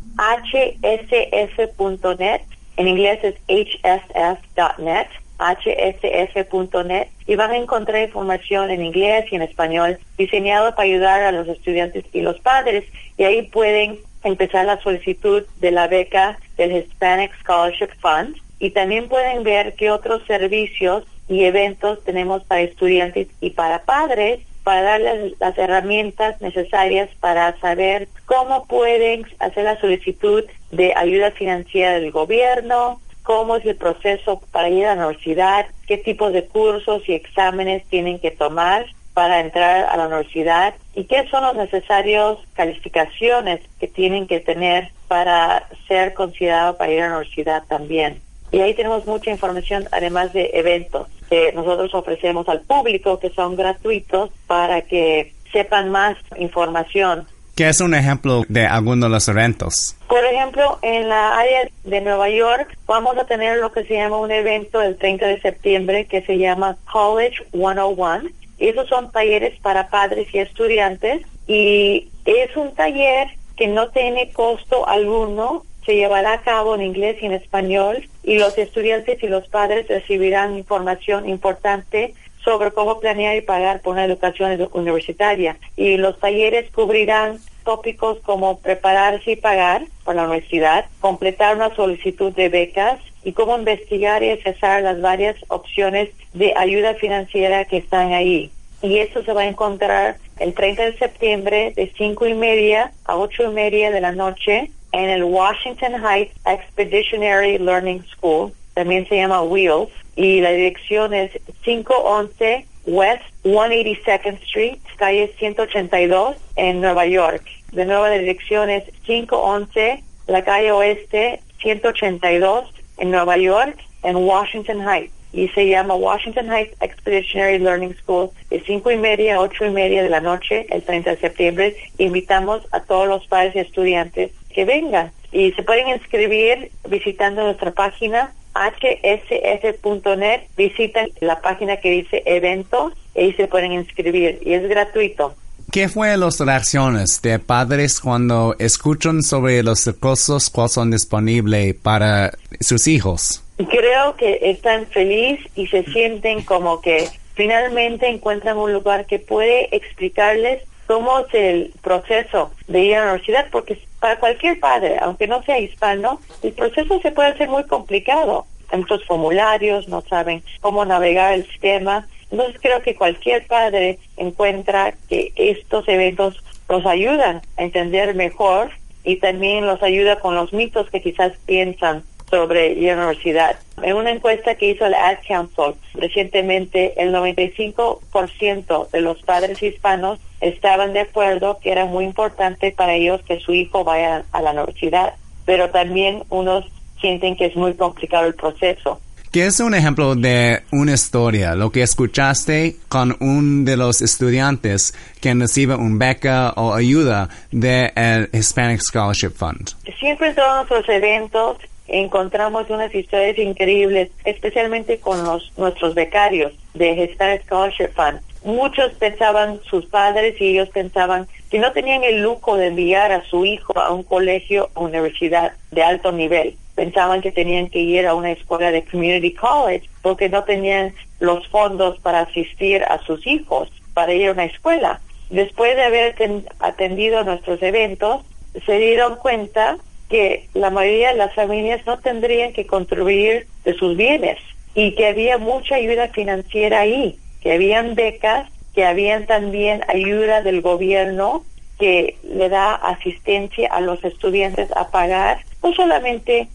hsf.net, 0.82 2.42
en 2.76 2.88
inglés 2.88 3.20
es 3.24 3.34
hsf.net, 3.48 5.06
hsf.net, 5.38 7.08
y 7.26 7.34
van 7.34 7.50
a 7.50 7.56
encontrar 7.56 8.02
información 8.02 8.70
en 8.70 8.82
inglés 8.84 9.24
y 9.30 9.36
en 9.36 9.42
español 9.42 9.98
diseñado 10.18 10.74
para 10.74 10.88
ayudar 10.88 11.22
a 11.22 11.32
los 11.32 11.48
estudiantes 11.48 12.04
y 12.12 12.20
los 12.20 12.38
padres, 12.40 12.84
y 13.16 13.24
ahí 13.24 13.42
pueden 13.42 13.98
empezar 14.24 14.66
la 14.66 14.80
solicitud 14.80 15.44
de 15.60 15.70
la 15.70 15.88
beca 15.88 16.38
del 16.56 16.76
Hispanic 16.76 17.32
Scholarship 17.40 17.90
Fund, 18.00 18.36
y 18.58 18.70
también 18.70 19.08
pueden 19.08 19.42
ver 19.42 19.74
qué 19.74 19.90
otros 19.90 20.22
servicios 20.26 21.04
y 21.28 21.44
eventos 21.44 22.02
tenemos 22.04 22.44
para 22.44 22.62
estudiantes 22.62 23.28
y 23.40 23.50
para 23.50 23.84
padres 23.84 24.40
para 24.66 24.82
darles 24.82 25.34
las 25.38 25.56
herramientas 25.56 26.40
necesarias 26.40 27.08
para 27.20 27.56
saber 27.60 28.08
cómo 28.24 28.66
pueden 28.66 29.24
hacer 29.38 29.62
la 29.62 29.80
solicitud 29.80 30.42
de 30.72 30.92
ayuda 30.96 31.30
financiera 31.30 32.00
del 32.00 32.10
gobierno, 32.10 33.00
cómo 33.22 33.54
es 33.54 33.64
el 33.64 33.76
proceso 33.76 34.42
para 34.50 34.68
ir 34.68 34.86
a 34.86 34.96
la 34.96 35.06
universidad, 35.06 35.66
qué 35.86 35.98
tipos 35.98 36.32
de 36.32 36.46
cursos 36.46 37.08
y 37.08 37.12
exámenes 37.12 37.84
tienen 37.86 38.18
que 38.18 38.32
tomar 38.32 38.86
para 39.16 39.40
entrar 39.40 39.86
a 39.86 39.96
la 39.96 40.08
universidad 40.08 40.74
y 40.94 41.04
qué 41.04 41.26
son 41.30 41.42
las 41.42 41.54
necesarias 41.54 42.36
calificaciones 42.52 43.62
que 43.80 43.88
tienen 43.88 44.26
que 44.26 44.40
tener 44.40 44.90
para 45.08 45.66
ser 45.88 46.12
considerado 46.12 46.76
para 46.76 46.92
ir 46.92 47.00
a 47.00 47.08
la 47.08 47.16
universidad 47.16 47.62
también. 47.66 48.20
Y 48.52 48.60
ahí 48.60 48.74
tenemos 48.74 49.06
mucha 49.06 49.30
información, 49.30 49.88
además 49.90 50.34
de 50.34 50.50
eventos 50.52 51.08
que 51.30 51.50
nosotros 51.52 51.94
ofrecemos 51.94 52.46
al 52.50 52.60
público, 52.60 53.18
que 53.18 53.30
son 53.30 53.56
gratuitos, 53.56 54.28
para 54.46 54.82
que 54.82 55.32
sepan 55.50 55.90
más 55.90 56.18
información. 56.38 57.26
¿Qué 57.54 57.70
es 57.70 57.80
un 57.80 57.94
ejemplo 57.94 58.42
de 58.50 58.66
alguno 58.66 59.06
de 59.06 59.12
los 59.12 59.26
eventos? 59.28 59.96
Por 60.08 60.22
ejemplo, 60.26 60.78
en 60.82 61.08
la 61.08 61.38
área 61.38 61.66
de 61.84 62.02
Nueva 62.02 62.28
York 62.28 62.76
vamos 62.86 63.16
a 63.16 63.24
tener 63.24 63.56
lo 63.60 63.72
que 63.72 63.82
se 63.84 63.94
llama 63.94 64.18
un 64.18 64.30
evento 64.30 64.82
el 64.82 64.98
30 64.98 65.26
de 65.26 65.40
septiembre 65.40 66.04
que 66.04 66.20
se 66.20 66.36
llama 66.36 66.76
College 66.92 67.46
101. 67.52 68.28
Esos 68.58 68.88
son 68.88 69.10
talleres 69.10 69.58
para 69.60 69.88
padres 69.88 70.28
y 70.32 70.38
estudiantes 70.38 71.22
y 71.46 72.08
es 72.24 72.56
un 72.56 72.74
taller 72.74 73.28
que 73.56 73.68
no 73.68 73.90
tiene 73.90 74.32
costo 74.32 74.88
alguno 74.88 75.64
se 75.86 75.94
llevará 75.94 76.32
a 76.32 76.42
cabo 76.42 76.74
en 76.74 76.82
inglés 76.82 77.16
y 77.22 77.26
en 77.26 77.32
español 77.32 78.08
y 78.24 78.38
los 78.38 78.58
estudiantes 78.58 79.22
y 79.22 79.28
los 79.28 79.46
padres 79.48 79.86
recibirán 79.86 80.56
información 80.56 81.28
importante 81.28 82.14
sobre 82.46 82.70
cómo 82.70 83.00
planear 83.00 83.36
y 83.36 83.40
pagar 83.40 83.80
por 83.80 83.94
una 83.94 84.04
educación 84.04 84.68
universitaria. 84.72 85.58
Y 85.76 85.96
los 85.96 86.18
talleres 86.20 86.70
cubrirán 86.70 87.40
tópicos 87.64 88.18
como 88.20 88.60
prepararse 88.60 89.32
y 89.32 89.36
pagar 89.36 89.82
por 90.04 90.14
la 90.14 90.22
universidad, 90.22 90.86
completar 91.00 91.56
una 91.56 91.74
solicitud 91.74 92.32
de 92.32 92.48
becas 92.48 93.00
y 93.24 93.32
cómo 93.32 93.58
investigar 93.58 94.22
y 94.22 94.30
accesar 94.30 94.82
las 94.82 95.00
varias 95.00 95.34
opciones 95.48 96.10
de 96.32 96.54
ayuda 96.56 96.94
financiera 96.94 97.64
que 97.64 97.78
están 97.78 98.12
ahí. 98.12 98.52
Y 98.80 98.98
eso 98.98 99.24
se 99.24 99.32
va 99.32 99.40
a 99.40 99.48
encontrar 99.48 100.18
el 100.38 100.54
30 100.54 100.84
de 100.84 100.98
septiembre 100.98 101.72
de 101.74 101.92
5 101.98 102.26
y 102.28 102.34
media 102.34 102.92
a 103.06 103.16
8 103.16 103.42
y 103.42 103.48
media 103.48 103.90
de 103.90 104.00
la 104.00 104.12
noche 104.12 104.70
en 104.92 105.10
el 105.10 105.24
Washington 105.24 105.94
Heights 105.94 106.32
Expeditionary 106.46 107.58
Learning 107.58 108.04
School, 108.04 108.52
también 108.76 109.08
se 109.08 109.16
llama 109.16 109.40
Wheels, 109.40 109.88
y 110.16 110.42
la 110.42 110.50
dirección 110.50 111.14
es 111.14 111.30
511 111.62 112.66
West 112.84 113.22
182nd 113.42 114.38
Street, 114.42 114.76
calle 114.98 115.32
182 115.38 116.36
en 116.56 116.82
Nueva 116.82 117.06
York. 117.06 117.42
De 117.72 117.86
nuevo 117.86 118.06
la 118.06 118.18
dirección 118.18 118.68
es 118.68 118.84
511 119.06 120.02
la 120.26 120.44
calle 120.44 120.72
oeste 120.72 121.40
182 121.62 122.70
en 122.98 123.10
Nueva 123.10 123.38
York, 123.38 123.78
en 124.02 124.16
Washington 124.16 124.86
Heights. 124.86 125.12
Y 125.32 125.48
se 125.48 125.66
llama 125.68 125.94
Washington 125.94 126.52
Heights 126.52 126.76
Expeditionary 126.82 127.58
Learning 127.58 127.94
School 127.94 128.28
de 128.50 128.60
5 128.60 128.90
y 128.90 128.96
media 128.96 129.36
a 129.36 129.40
8 129.40 129.66
y 129.66 129.70
media 129.70 130.02
de 130.02 130.10
la 130.10 130.20
noche 130.20 130.66
el 130.68 130.82
30 130.82 131.12
de 131.12 131.16
septiembre. 131.16 131.76
Invitamos 131.96 132.62
a 132.72 132.80
todos 132.80 133.08
los 133.08 133.26
padres 133.26 133.56
y 133.56 133.60
estudiantes 133.60 134.32
que 134.54 134.66
vengan. 134.66 135.12
Y 135.32 135.52
se 135.52 135.62
pueden 135.62 135.88
inscribir 135.88 136.70
visitando 136.88 137.42
nuestra 137.42 137.72
página 137.72 138.32
hsf.net, 138.64 140.42
visitan 140.56 141.08
la 141.20 141.40
página 141.40 141.76
que 141.78 141.90
dice 141.90 142.22
eventos 142.26 142.92
y 143.14 143.20
ahí 143.20 143.32
se 143.34 143.46
pueden 143.46 143.72
inscribir 143.72 144.40
y 144.44 144.54
es 144.54 144.68
gratuito. 144.68 145.34
¿Qué 145.72 145.88
fue 145.88 146.16
las 146.16 146.38
reacciones 146.38 147.20
de 147.22 147.38
padres 147.38 148.00
cuando 148.00 148.54
escuchan 148.58 149.22
sobre 149.22 149.62
los 149.62 149.84
recursos 149.84 150.48
que 150.48 150.68
son 150.68 150.90
disponibles 150.90 151.74
para 151.74 152.32
sus 152.60 152.86
hijos? 152.86 153.42
Creo 153.56 154.16
que 154.16 154.38
están 154.42 154.86
felices 154.86 155.44
y 155.56 155.66
se 155.66 155.82
sienten 155.84 156.42
como 156.42 156.80
que 156.80 157.08
finalmente 157.34 158.08
encuentran 158.08 158.56
un 158.58 158.72
lugar 158.72 159.06
que 159.06 159.18
puede 159.18 159.74
explicarles 159.74 160.62
cómo 160.86 161.20
es 161.20 161.34
el 161.34 161.72
proceso 161.82 162.52
de 162.68 162.80
ir 162.80 162.96
a 162.96 162.98
la 163.00 163.04
universidad, 163.12 163.46
porque 163.50 163.78
para 164.00 164.18
cualquier 164.18 164.60
padre, 164.60 164.98
aunque 165.00 165.26
no 165.26 165.42
sea 165.42 165.58
hispano, 165.58 166.20
el 166.42 166.52
proceso 166.52 167.00
se 167.00 167.12
puede 167.12 167.30
hacer 167.30 167.48
muy 167.48 167.64
complicado. 167.64 168.46
Hay 168.70 168.80
muchos 168.80 169.04
formularios, 169.04 169.88
no 169.88 170.02
saben 170.02 170.42
cómo 170.60 170.84
navegar 170.84 171.34
el 171.34 171.46
sistema. 171.46 172.06
Entonces 172.30 172.60
creo 172.60 172.82
que 172.82 172.96
cualquier 172.96 173.46
padre 173.46 173.98
encuentra 174.16 174.94
que 175.08 175.32
estos 175.36 175.88
eventos 175.88 176.42
los 176.68 176.84
ayudan 176.84 177.42
a 177.56 177.62
entender 177.62 178.14
mejor 178.14 178.70
y 179.04 179.16
también 179.16 179.66
los 179.66 179.82
ayuda 179.82 180.18
con 180.18 180.34
los 180.34 180.52
mitos 180.52 180.90
que 180.90 181.00
quizás 181.00 181.32
piensan 181.46 182.02
sobre 182.30 182.74
la 182.74 182.94
universidad. 182.94 183.56
En 183.82 183.96
una 183.96 184.10
encuesta 184.10 184.54
que 184.54 184.70
hizo 184.70 184.88
la 184.88 185.08
Ad 185.08 185.18
Council 185.26 185.74
recientemente, 185.94 186.94
el 187.00 187.14
95% 187.14 188.90
de 188.90 189.00
los 189.00 189.22
padres 189.22 189.62
hispanos 189.62 190.18
estaban 190.40 190.92
de 190.92 191.00
acuerdo 191.00 191.58
que 191.60 191.72
era 191.72 191.86
muy 191.86 192.04
importante 192.04 192.72
para 192.72 192.94
ellos 192.94 193.22
que 193.22 193.40
su 193.40 193.52
hijo 193.52 193.84
vaya 193.84 194.24
a 194.32 194.42
la 194.42 194.52
universidad, 194.52 195.14
pero 195.44 195.70
también 195.70 196.24
unos 196.28 196.64
sienten 197.00 197.36
que 197.36 197.46
es 197.46 197.56
muy 197.56 197.74
complicado 197.74 198.26
el 198.26 198.34
proceso. 198.34 199.00
¿Qué 199.36 199.44
es 199.44 199.60
un 199.60 199.74
ejemplo 199.74 200.14
de 200.14 200.62
una 200.72 200.94
historia, 200.94 201.54
lo 201.54 201.70
que 201.70 201.82
escuchaste 201.82 202.76
con 202.88 203.16
un 203.20 203.66
de 203.66 203.76
los 203.76 204.00
estudiantes 204.00 204.94
que 205.20 205.34
recibe 205.34 205.74
un 205.74 205.98
beca 205.98 206.54
o 206.56 206.72
ayuda 206.72 207.28
del 207.50 208.30
Hispanic 208.32 208.80
Scholarship 208.80 209.32
Fund? 209.36 209.72
Siempre 209.98 210.28
en 210.28 210.36
todos 210.36 210.54
nuestros 210.56 210.88
eventos 210.88 211.58
encontramos 211.88 212.68
unas 212.70 212.94
historias 212.94 213.38
increíbles, 213.38 214.10
especialmente 214.24 214.98
con 214.98 215.24
los, 215.24 215.52
nuestros 215.56 215.94
becarios 215.94 216.52
de 216.74 216.92
Hispanic 216.92 217.44
Scholarship 217.44 217.88
Fund. 217.94 218.20
Muchos 218.44 218.92
pensaban, 218.92 219.60
sus 219.68 219.86
padres 219.86 220.40
y 220.40 220.50
ellos 220.50 220.68
pensaban 220.68 221.26
que 221.50 221.58
no 221.58 221.72
tenían 221.72 222.04
el 222.04 222.22
lujo 222.22 222.56
de 222.56 222.68
enviar 222.68 223.10
a 223.10 223.24
su 223.24 223.44
hijo 223.44 223.78
a 223.78 223.92
un 223.92 224.02
colegio 224.02 224.70
o 224.74 224.84
universidad 224.84 225.52
de 225.72 225.82
alto 225.82 226.12
nivel. 226.12 226.56
Pensaban 226.74 227.22
que 227.22 227.32
tenían 227.32 227.68
que 227.68 227.80
ir 227.80 228.06
a 228.06 228.14
una 228.14 228.30
escuela 228.30 228.70
de 228.70 228.84
community 228.84 229.32
college 229.32 229.88
porque 230.02 230.28
no 230.28 230.44
tenían 230.44 230.94
los 231.18 231.48
fondos 231.48 231.98
para 232.00 232.20
asistir 232.20 232.84
a 232.84 232.98
sus 232.98 233.26
hijos 233.26 233.70
para 233.94 234.12
ir 234.12 234.28
a 234.28 234.32
una 234.32 234.44
escuela. 234.44 235.00
Después 235.30 235.74
de 235.74 235.82
haber 235.82 236.14
atendido 236.60 237.24
nuestros 237.24 237.60
eventos, 237.62 238.22
se 238.64 238.78
dieron 238.78 239.16
cuenta 239.16 239.78
que 240.08 240.48
la 240.54 240.70
mayoría 240.70 241.12
de 241.12 241.18
las 241.18 241.34
familias 241.34 241.84
no 241.86 241.98
tendrían 241.98 242.52
que 242.52 242.66
contribuir 242.66 243.46
de 243.64 243.74
sus 243.74 243.96
bienes 243.96 244.38
y 244.74 244.92
que 244.92 245.06
había 245.06 245.38
mucha 245.38 245.76
ayuda 245.76 246.08
financiera 246.08 246.80
ahí, 246.80 247.18
que 247.40 247.52
habían 247.52 247.94
becas, 247.94 248.48
que 248.74 248.84
habían 248.84 249.26
también 249.26 249.82
ayuda 249.88 250.42
del 250.42 250.60
gobierno 250.60 251.44
que 251.78 252.16
le 252.22 252.48
da 252.48 252.74
asistencia 252.74 253.68
a 253.70 253.80
los 253.80 254.02
estudiantes 254.04 254.70
a 254.76 254.90
pagar 254.90 255.40
no 255.62 255.74
solamente 255.74 256.48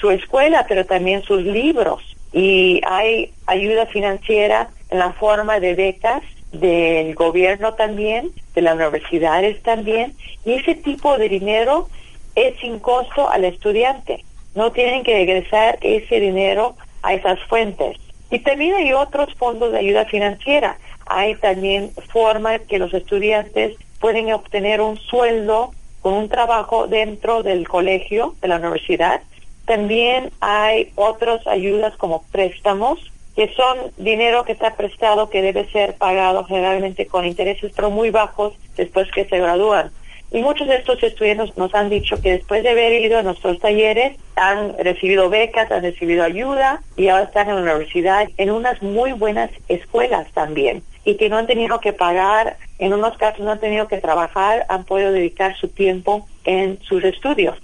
su 0.00 0.10
escuela, 0.10 0.66
pero 0.68 0.84
también 0.86 1.22
sus 1.22 1.42
libros. 1.42 2.02
Y 2.32 2.80
hay 2.86 3.32
ayuda 3.46 3.86
financiera 3.86 4.70
en 4.90 4.98
la 4.98 5.12
forma 5.12 5.60
de 5.60 5.74
becas 5.74 6.22
del 6.52 7.14
gobierno 7.14 7.74
también, 7.74 8.30
de 8.54 8.62
las 8.62 8.74
universidades 8.74 9.62
también, 9.62 10.14
y 10.44 10.54
ese 10.54 10.74
tipo 10.74 11.18
de 11.18 11.28
dinero 11.28 11.88
es 12.34 12.58
sin 12.60 12.78
costo 12.78 13.28
al 13.30 13.44
estudiante. 13.44 14.24
No 14.54 14.72
tienen 14.72 15.02
que 15.02 15.14
regresar 15.14 15.78
ese 15.80 16.20
dinero 16.20 16.76
a 17.02 17.14
esas 17.14 17.40
fuentes. 17.44 17.98
Y 18.30 18.38
también 18.40 18.74
hay 18.74 18.92
otros 18.92 19.32
fondos 19.34 19.72
de 19.72 19.78
ayuda 19.78 20.04
financiera. 20.06 20.78
Hay 21.06 21.34
también 21.36 21.90
formas 22.12 22.60
que 22.62 22.78
los 22.78 22.92
estudiantes 22.94 23.76
pueden 24.00 24.32
obtener 24.32 24.80
un 24.80 24.96
sueldo 24.98 25.70
con 26.00 26.14
un 26.14 26.28
trabajo 26.28 26.86
dentro 26.86 27.42
del 27.42 27.68
colegio, 27.68 28.34
de 28.42 28.48
la 28.48 28.56
universidad. 28.56 29.22
También 29.66 30.30
hay 30.40 30.92
otras 30.96 31.46
ayudas 31.46 31.96
como 31.96 32.22
préstamos, 32.30 32.98
que 33.34 33.52
son 33.54 33.78
dinero 33.96 34.44
que 34.44 34.52
está 34.52 34.76
prestado 34.76 35.30
que 35.30 35.42
debe 35.42 35.68
ser 35.70 35.94
pagado 35.94 36.44
generalmente 36.44 37.06
con 37.06 37.24
intereses 37.24 37.72
pero 37.74 37.90
muy 37.90 38.10
bajos 38.10 38.54
después 38.76 39.10
que 39.10 39.24
se 39.24 39.38
gradúan. 39.38 39.90
Y 40.32 40.42
muchos 40.42 40.66
de 40.66 40.76
estos 40.76 41.02
estudiantes 41.02 41.56
nos 41.56 41.74
han 41.74 41.90
dicho 41.90 42.20
que 42.20 42.32
después 42.32 42.62
de 42.62 42.70
haber 42.70 43.00
ido 43.00 43.18
a 43.18 43.22
nuestros 43.22 43.58
talleres 43.60 44.18
han 44.34 44.76
recibido 44.78 45.30
becas, 45.30 45.70
han 45.70 45.82
recibido 45.82 46.24
ayuda 46.24 46.82
y 46.96 47.08
ahora 47.08 47.24
están 47.24 47.48
en 47.48 47.64
la 47.64 47.74
universidad 47.74 48.28
en 48.36 48.50
unas 48.50 48.82
muy 48.82 49.12
buenas 49.12 49.50
escuelas 49.68 50.26
también 50.32 50.82
y 51.04 51.16
que 51.16 51.28
no 51.28 51.36
han 51.36 51.46
tenido 51.46 51.80
que 51.80 51.92
pagar, 51.92 52.56
en 52.78 52.92
unos 52.92 53.16
casos 53.18 53.40
no 53.40 53.52
han 53.52 53.60
tenido 53.60 53.88
que 53.88 53.98
trabajar, 53.98 54.64
han 54.68 54.84
podido 54.84 55.12
dedicar 55.12 55.56
su 55.56 55.68
tiempo 55.68 56.26
en 56.44 56.78
sus 56.82 57.04
estudios. 57.04 57.56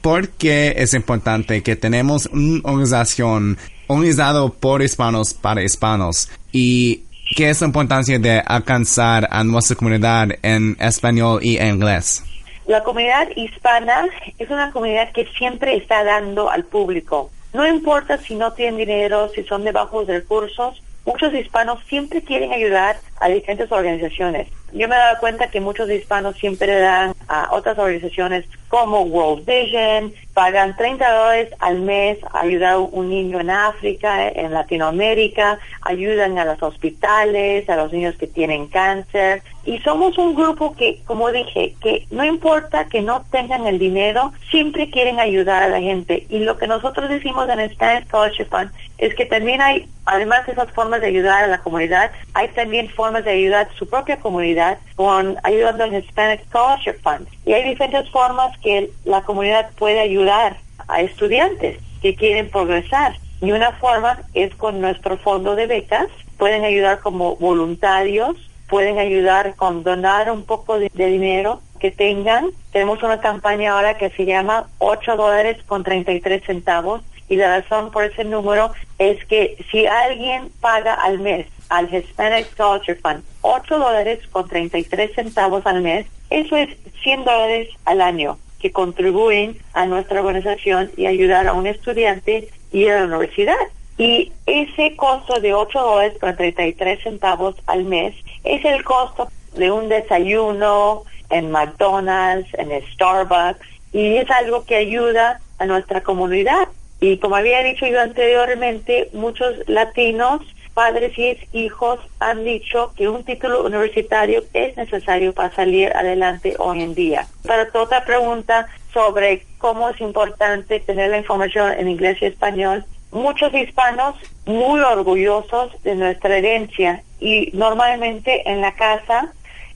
¿Por 0.00 0.30
qué 0.30 0.74
es 0.76 0.94
importante 0.94 1.62
que 1.62 1.76
tenemos 1.76 2.26
una 2.26 2.60
organización 2.64 3.58
organizada 3.88 4.48
por 4.48 4.82
hispanos 4.82 5.34
para 5.34 5.62
hispanos 5.62 6.30
y 6.52 7.02
¿Qué 7.34 7.50
es 7.50 7.60
la 7.60 7.66
importancia 7.66 8.18
de 8.20 8.40
alcanzar 8.46 9.26
a 9.30 9.42
nuestra 9.42 9.74
comunidad 9.74 10.28
en 10.42 10.76
español 10.78 11.40
y 11.42 11.60
inglés? 11.60 12.24
La 12.66 12.84
comunidad 12.84 13.28
hispana 13.34 14.06
es 14.38 14.48
una 14.48 14.70
comunidad 14.70 15.10
que 15.12 15.26
siempre 15.36 15.76
está 15.76 16.04
dando 16.04 16.48
al 16.50 16.64
público. 16.64 17.30
No 17.52 17.66
importa 17.66 18.18
si 18.18 18.36
no 18.36 18.52
tienen 18.52 18.76
dinero, 18.76 19.28
si 19.34 19.42
son 19.42 19.64
de 19.64 19.72
bajos 19.72 20.06
recursos, 20.06 20.80
muchos 21.04 21.34
hispanos 21.34 21.80
siempre 21.88 22.22
quieren 22.22 22.52
ayudar 22.52 22.96
a 23.20 23.28
diferentes 23.28 23.72
organizaciones. 23.72 24.48
Yo 24.72 24.88
me 24.88 24.94
he 24.94 24.98
dado 24.98 25.18
cuenta 25.18 25.50
que 25.50 25.60
muchos 25.60 25.90
hispanos 25.90 26.36
siempre 26.36 26.78
dan 26.78 27.12
a 27.28 27.48
otras 27.52 27.76
organizaciones 27.76 28.44
como 28.68 29.02
World 29.02 29.46
Vision, 29.46 30.12
pagan 30.34 30.76
30 30.76 31.12
dólares 31.12 31.48
al 31.60 31.80
mes 31.80 32.18
a 32.32 32.40
ayudar 32.40 32.72
a 32.74 32.78
un 32.78 33.08
niño 33.08 33.40
en 33.40 33.50
África, 33.50 34.28
en 34.28 34.52
Latinoamérica, 34.52 35.58
ayudan 35.82 36.38
a 36.38 36.44
los 36.44 36.62
hospitales, 36.62 37.68
a 37.70 37.76
los 37.76 37.92
niños 37.92 38.16
que 38.16 38.26
tienen 38.26 38.66
cáncer. 38.66 39.42
Y 39.64 39.78
somos 39.78 40.18
un 40.18 40.34
grupo 40.34 40.76
que, 40.76 41.00
como 41.06 41.32
dije, 41.32 41.74
que 41.80 42.06
no 42.10 42.24
importa 42.24 42.86
que 42.86 43.02
no 43.02 43.24
tengan 43.30 43.66
el 43.66 43.78
dinero, 43.78 44.32
siempre 44.50 44.90
quieren 44.90 45.18
ayudar 45.20 45.62
a 45.62 45.68
la 45.68 45.80
gente. 45.80 46.26
Y 46.28 46.40
lo 46.40 46.56
que 46.58 46.66
nosotros 46.66 47.08
decimos 47.08 47.48
en 47.48 47.70
Spanish 47.70 48.06
Scholarship 48.06 48.46
Fund 48.50 48.70
es 48.98 49.14
que 49.14 49.26
también 49.26 49.60
hay, 49.60 49.88
además 50.04 50.46
de 50.46 50.52
esas 50.52 50.70
formas 50.72 51.00
de 51.00 51.08
ayudar 51.08 51.44
a 51.44 51.48
la 51.48 51.58
comunidad, 51.58 52.10
hay 52.34 52.48
también 52.48 52.88
formas 52.88 53.24
de 53.24 53.32
ayudar 53.32 53.66
a 53.66 53.78
su 53.78 53.88
propia 53.88 54.18
comunidad 54.18 54.78
con 54.94 55.36
ayudando 55.42 55.84
al 55.84 55.94
Hispanic 55.94 56.46
Scholarship 56.48 56.94
Fund. 57.02 57.28
Y 57.44 57.52
hay 57.52 57.68
diferentes 57.68 58.08
formas 58.10 58.56
que 58.58 58.90
la 59.04 59.22
comunidad 59.22 59.70
puede 59.78 60.00
ayudar 60.00 60.56
a 60.88 61.00
estudiantes 61.00 61.78
que 62.00 62.14
quieren 62.14 62.48
progresar. 62.50 63.16
Y 63.40 63.52
una 63.52 63.72
forma 63.72 64.20
es 64.32 64.54
con 64.54 64.80
nuestro 64.80 65.18
fondo 65.18 65.54
de 65.56 65.66
becas. 65.66 66.08
Pueden 66.38 66.64
ayudar 66.64 67.00
como 67.00 67.36
voluntarios, 67.36 68.36
pueden 68.68 68.98
ayudar 68.98 69.54
con 69.56 69.82
donar 69.82 70.30
un 70.30 70.44
poco 70.44 70.78
de, 70.78 70.90
dinero 70.94 71.60
que 71.80 71.90
tengan. 71.90 72.50
Tenemos 72.72 73.02
una 73.02 73.20
campaña 73.20 73.72
ahora 73.72 73.98
que 73.98 74.10
se 74.10 74.24
llama 74.24 74.68
8 74.78 75.16
dólares 75.16 75.58
con 75.66 75.84
33 75.84 76.44
centavos 76.44 77.02
y 77.28 77.36
la 77.36 77.60
razón 77.60 77.90
por 77.90 78.04
ese 78.04 78.24
número 78.24 78.72
es 78.98 79.24
que 79.26 79.56
si 79.70 79.86
alguien 79.86 80.50
paga 80.60 80.94
al 80.94 81.18
mes 81.18 81.46
al 81.68 81.92
Hispanic 81.92 82.52
Scholarship 82.52 83.00
Fund 83.02 83.24
8 83.40 83.78
dólares 83.78 84.20
con 84.30 84.48
33 84.48 85.14
centavos 85.14 85.66
al 85.66 85.82
mes, 85.82 86.06
eso 86.30 86.56
es 86.56 86.68
100 87.02 87.24
dólares 87.24 87.68
al 87.84 88.00
año 88.00 88.38
que 88.60 88.72
contribuyen 88.72 89.58
a 89.72 89.86
nuestra 89.86 90.20
organización 90.20 90.90
y 90.96 91.06
ayudar 91.06 91.46
a 91.46 91.52
un 91.52 91.66
estudiante 91.66 92.48
ir 92.72 92.90
a 92.90 93.00
la 93.00 93.06
universidad. 93.06 93.56
Y 93.98 94.32
ese 94.46 94.96
costo 94.96 95.40
de 95.40 95.54
8 95.54 95.78
dólares 95.78 96.18
con 96.20 96.36
33 96.36 97.02
centavos 97.02 97.56
al 97.66 97.84
mes 97.84 98.14
es 98.44 98.64
el 98.64 98.84
costo 98.84 99.28
de 99.54 99.70
un 99.70 99.88
desayuno 99.88 101.04
en 101.30 101.50
McDonald's, 101.50 102.48
en 102.54 102.70
Starbucks, 102.92 103.66
y 103.92 104.16
es 104.16 104.30
algo 104.30 104.64
que 104.64 104.76
ayuda 104.76 105.40
a 105.58 105.66
nuestra 105.66 106.02
comunidad. 106.02 106.68
Y 107.00 107.18
como 107.18 107.36
había 107.36 107.62
dicho 107.62 107.86
yo 107.86 108.00
anteriormente, 108.00 109.10
muchos 109.12 109.54
latinos, 109.68 110.40
padres 110.72 111.16
y 111.18 111.38
hijos 111.52 112.00
han 112.20 112.44
dicho 112.44 112.92
que 112.96 113.08
un 113.08 113.24
título 113.24 113.64
universitario 113.64 114.44
es 114.52 114.76
necesario 114.76 115.32
para 115.32 115.50
salir 115.54 115.90
adelante 115.94 116.54
hoy 116.58 116.82
en 116.82 116.94
día. 116.94 117.26
Para 117.46 117.70
toda 117.70 117.84
otra 117.84 118.04
pregunta 118.04 118.68
sobre 118.92 119.44
cómo 119.58 119.88
es 119.88 120.00
importante 120.00 120.80
tener 120.80 121.10
la 121.10 121.18
información 121.18 121.72
en 121.72 121.88
inglés 121.88 122.18
y 122.20 122.26
español, 122.26 122.84
muchos 123.10 123.54
hispanos 123.54 124.16
muy 124.44 124.80
orgullosos 124.80 125.72
de 125.82 125.94
nuestra 125.94 126.36
herencia 126.36 127.02
y 127.20 127.50
normalmente 127.52 128.48
en 128.50 128.60
la 128.60 128.74
casa 128.74 129.32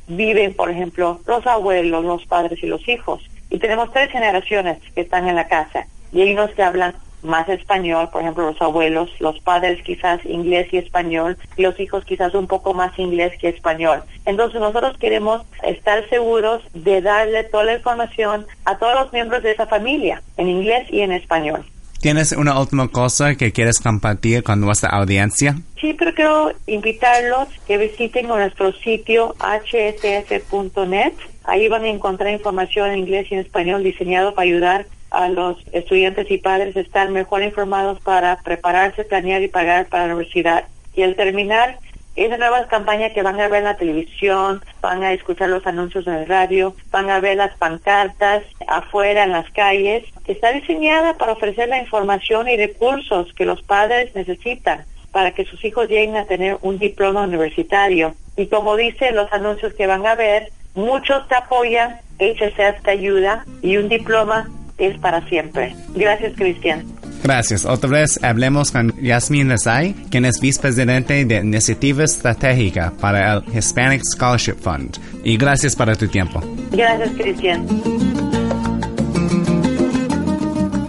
viven, 0.07 0.55
por 0.55 0.71
ejemplo, 0.71 1.21
los 1.27 1.47
abuelos, 1.47 2.05
los 2.05 2.27
padres 2.27 2.63
y 2.63 2.67
los 2.67 2.87
hijos. 2.89 3.23
Y 3.49 3.59
tenemos 3.59 3.91
tres 3.93 4.11
generaciones 4.11 4.79
que 4.95 5.01
están 5.01 5.29
en 5.29 5.37
la 5.37 5.49
casa 5.49 5.87
y 6.13 6.33
unos 6.33 6.51
que 6.51 6.63
hablan 6.63 6.95
más 7.23 7.49
español, 7.49 8.09
por 8.11 8.23
ejemplo, 8.23 8.51
los 8.51 8.61
abuelos, 8.63 9.11
los 9.19 9.39
padres 9.41 9.83
quizás 9.83 10.25
inglés 10.25 10.69
y 10.73 10.79
español, 10.79 11.37
los 11.57 11.79
hijos 11.79 12.05
quizás 12.05 12.35
un 12.35 12.47
poco 12.47 12.75
más 12.75 12.99
inglés 12.99 13.37
que 13.39 13.49
español. 13.49 14.03
Entonces 14.25 14.61
nosotros 14.61 14.97
queremos 14.99 15.43
estar 15.63 16.09
seguros 16.09 16.63
de 16.75 17.03
darle 17.03 17.45
toda 17.45 17.65
la 17.65 17.75
información 17.75 18.47
a 18.65 18.79
todos 18.79 18.95
los 18.95 19.13
miembros 19.13 19.43
de 19.43 19.53
esa 19.53 19.67
familia, 19.67 20.23
en 20.37 20.49
inglés 20.49 20.87
y 20.91 21.01
en 21.01 21.13
español. 21.13 21.65
¿Tienes 22.01 22.33
una 22.33 22.59
última 22.59 22.89
cosa 22.89 23.35
que 23.35 23.53
quieres 23.53 23.79
compartir 23.79 24.43
con 24.43 24.59
nuestra 24.59 24.89
audiencia? 24.89 25.57
Sí, 25.79 25.95
pero 25.99 26.15
quiero 26.15 26.53
invitarlos 26.67 27.49
que 27.67 27.77
visiten 27.77 28.27
nuestro 28.27 28.73
sitio 28.73 29.35
hsf.net. 29.39 31.13
Ahí 31.45 31.69
van 31.69 31.85
a 31.85 31.89
encontrar 31.89 32.33
información 32.33 32.91
en 32.91 33.01
inglés 33.01 33.27
y 33.31 33.35
en 33.35 33.41
español 33.41 33.83
diseñado 33.83 34.35
para 34.35 34.47
ayudar 34.47 34.87
a 35.11 35.29
los 35.29 35.59
estudiantes 35.73 36.31
y 36.31 36.39
padres 36.39 36.75
estar 36.75 37.11
mejor 37.11 37.43
informados 37.43 38.01
para 38.01 38.39
prepararse, 38.41 39.05
planear 39.05 39.43
y 39.43 39.49
pagar 39.49 39.87
para 39.87 40.07
la 40.07 40.15
universidad. 40.15 40.65
Y 40.95 41.03
al 41.03 41.17
terminar, 41.17 41.81
Esa 42.17 42.37
nueva 42.37 42.67
campaña 42.67 43.11
que 43.11 43.23
van 43.23 43.41
a 43.41 43.49
ver 43.49 43.61
en 43.61 43.65
la 43.65 43.77
televisión, 43.77 44.63
van 44.81 45.03
a 45.03 45.13
escuchar 45.13 45.49
los 45.49 45.67
anuncios 45.67 46.07
en 46.07 46.15
el 46.15 46.27
radio, 46.27 46.75
van 46.91 47.09
a 47.09 47.21
ver 47.21 47.37
las 47.37 47.57
pancartas 47.57 48.43
afuera 48.67 49.25
en 49.25 49.33
las 49.33 49.49
calles, 49.51 50.05
está 50.27 50.53
diseñada 50.53 51.15
para 51.15 51.33
ofrecer 51.33 51.69
la 51.69 51.79
información 51.79 52.49
y 52.49 52.57
recursos 52.57 53.33
que 53.35 53.47
los 53.47 53.63
padres 53.63 54.15
necesitan 54.15 54.85
para 55.13 55.33
que 55.33 55.45
sus 55.45 55.65
hijos 55.65 55.89
lleguen 55.89 56.17
a 56.17 56.27
tener 56.27 56.59
un 56.63 56.79
diploma 56.79 57.23
universitario. 57.23 58.15
Y 58.37 58.47
como 58.47 58.77
dicen 58.77 59.17
los 59.17 59.33
anuncios 59.33 59.75
que 59.75 59.87
van 59.87 60.07
a 60.07 60.15
ver, 60.15 60.51
muchos 60.75 61.27
te 61.29 61.35
apoyan, 61.35 62.01
HSF 62.19 62.83
te 62.83 62.91
ayuda 62.91 63.45
y 63.63 63.77
un 63.77 63.89
diploma 63.89 64.49
es 64.79 64.99
para 64.99 65.27
siempre. 65.29 65.75
Gracias, 65.95 66.35
Cristian. 66.37 66.87
Gracias. 67.23 67.65
Otra 67.65 67.91
vez 67.91 68.19
hablemos 68.23 68.71
con 68.71 68.95
Yasmin 69.01 69.49
Lazay, 69.49 69.95
quien 70.11 70.25
es 70.25 70.41
vicepresidente 70.41 71.25
de 71.25 71.37
Iniciativa 71.37 72.05
Estratégica 72.05 72.93
para 73.01 73.35
el 73.35 73.43
Hispanic 73.55 74.03
Scholarship 74.05 74.57
Fund. 74.61 74.99
Y 75.25 75.37
gracias 75.37 75.77
para 75.77 75.95
tu 75.95 76.09
tiempo. 76.09 76.43
Gracias, 76.71 77.11
Cristian. 77.17 77.67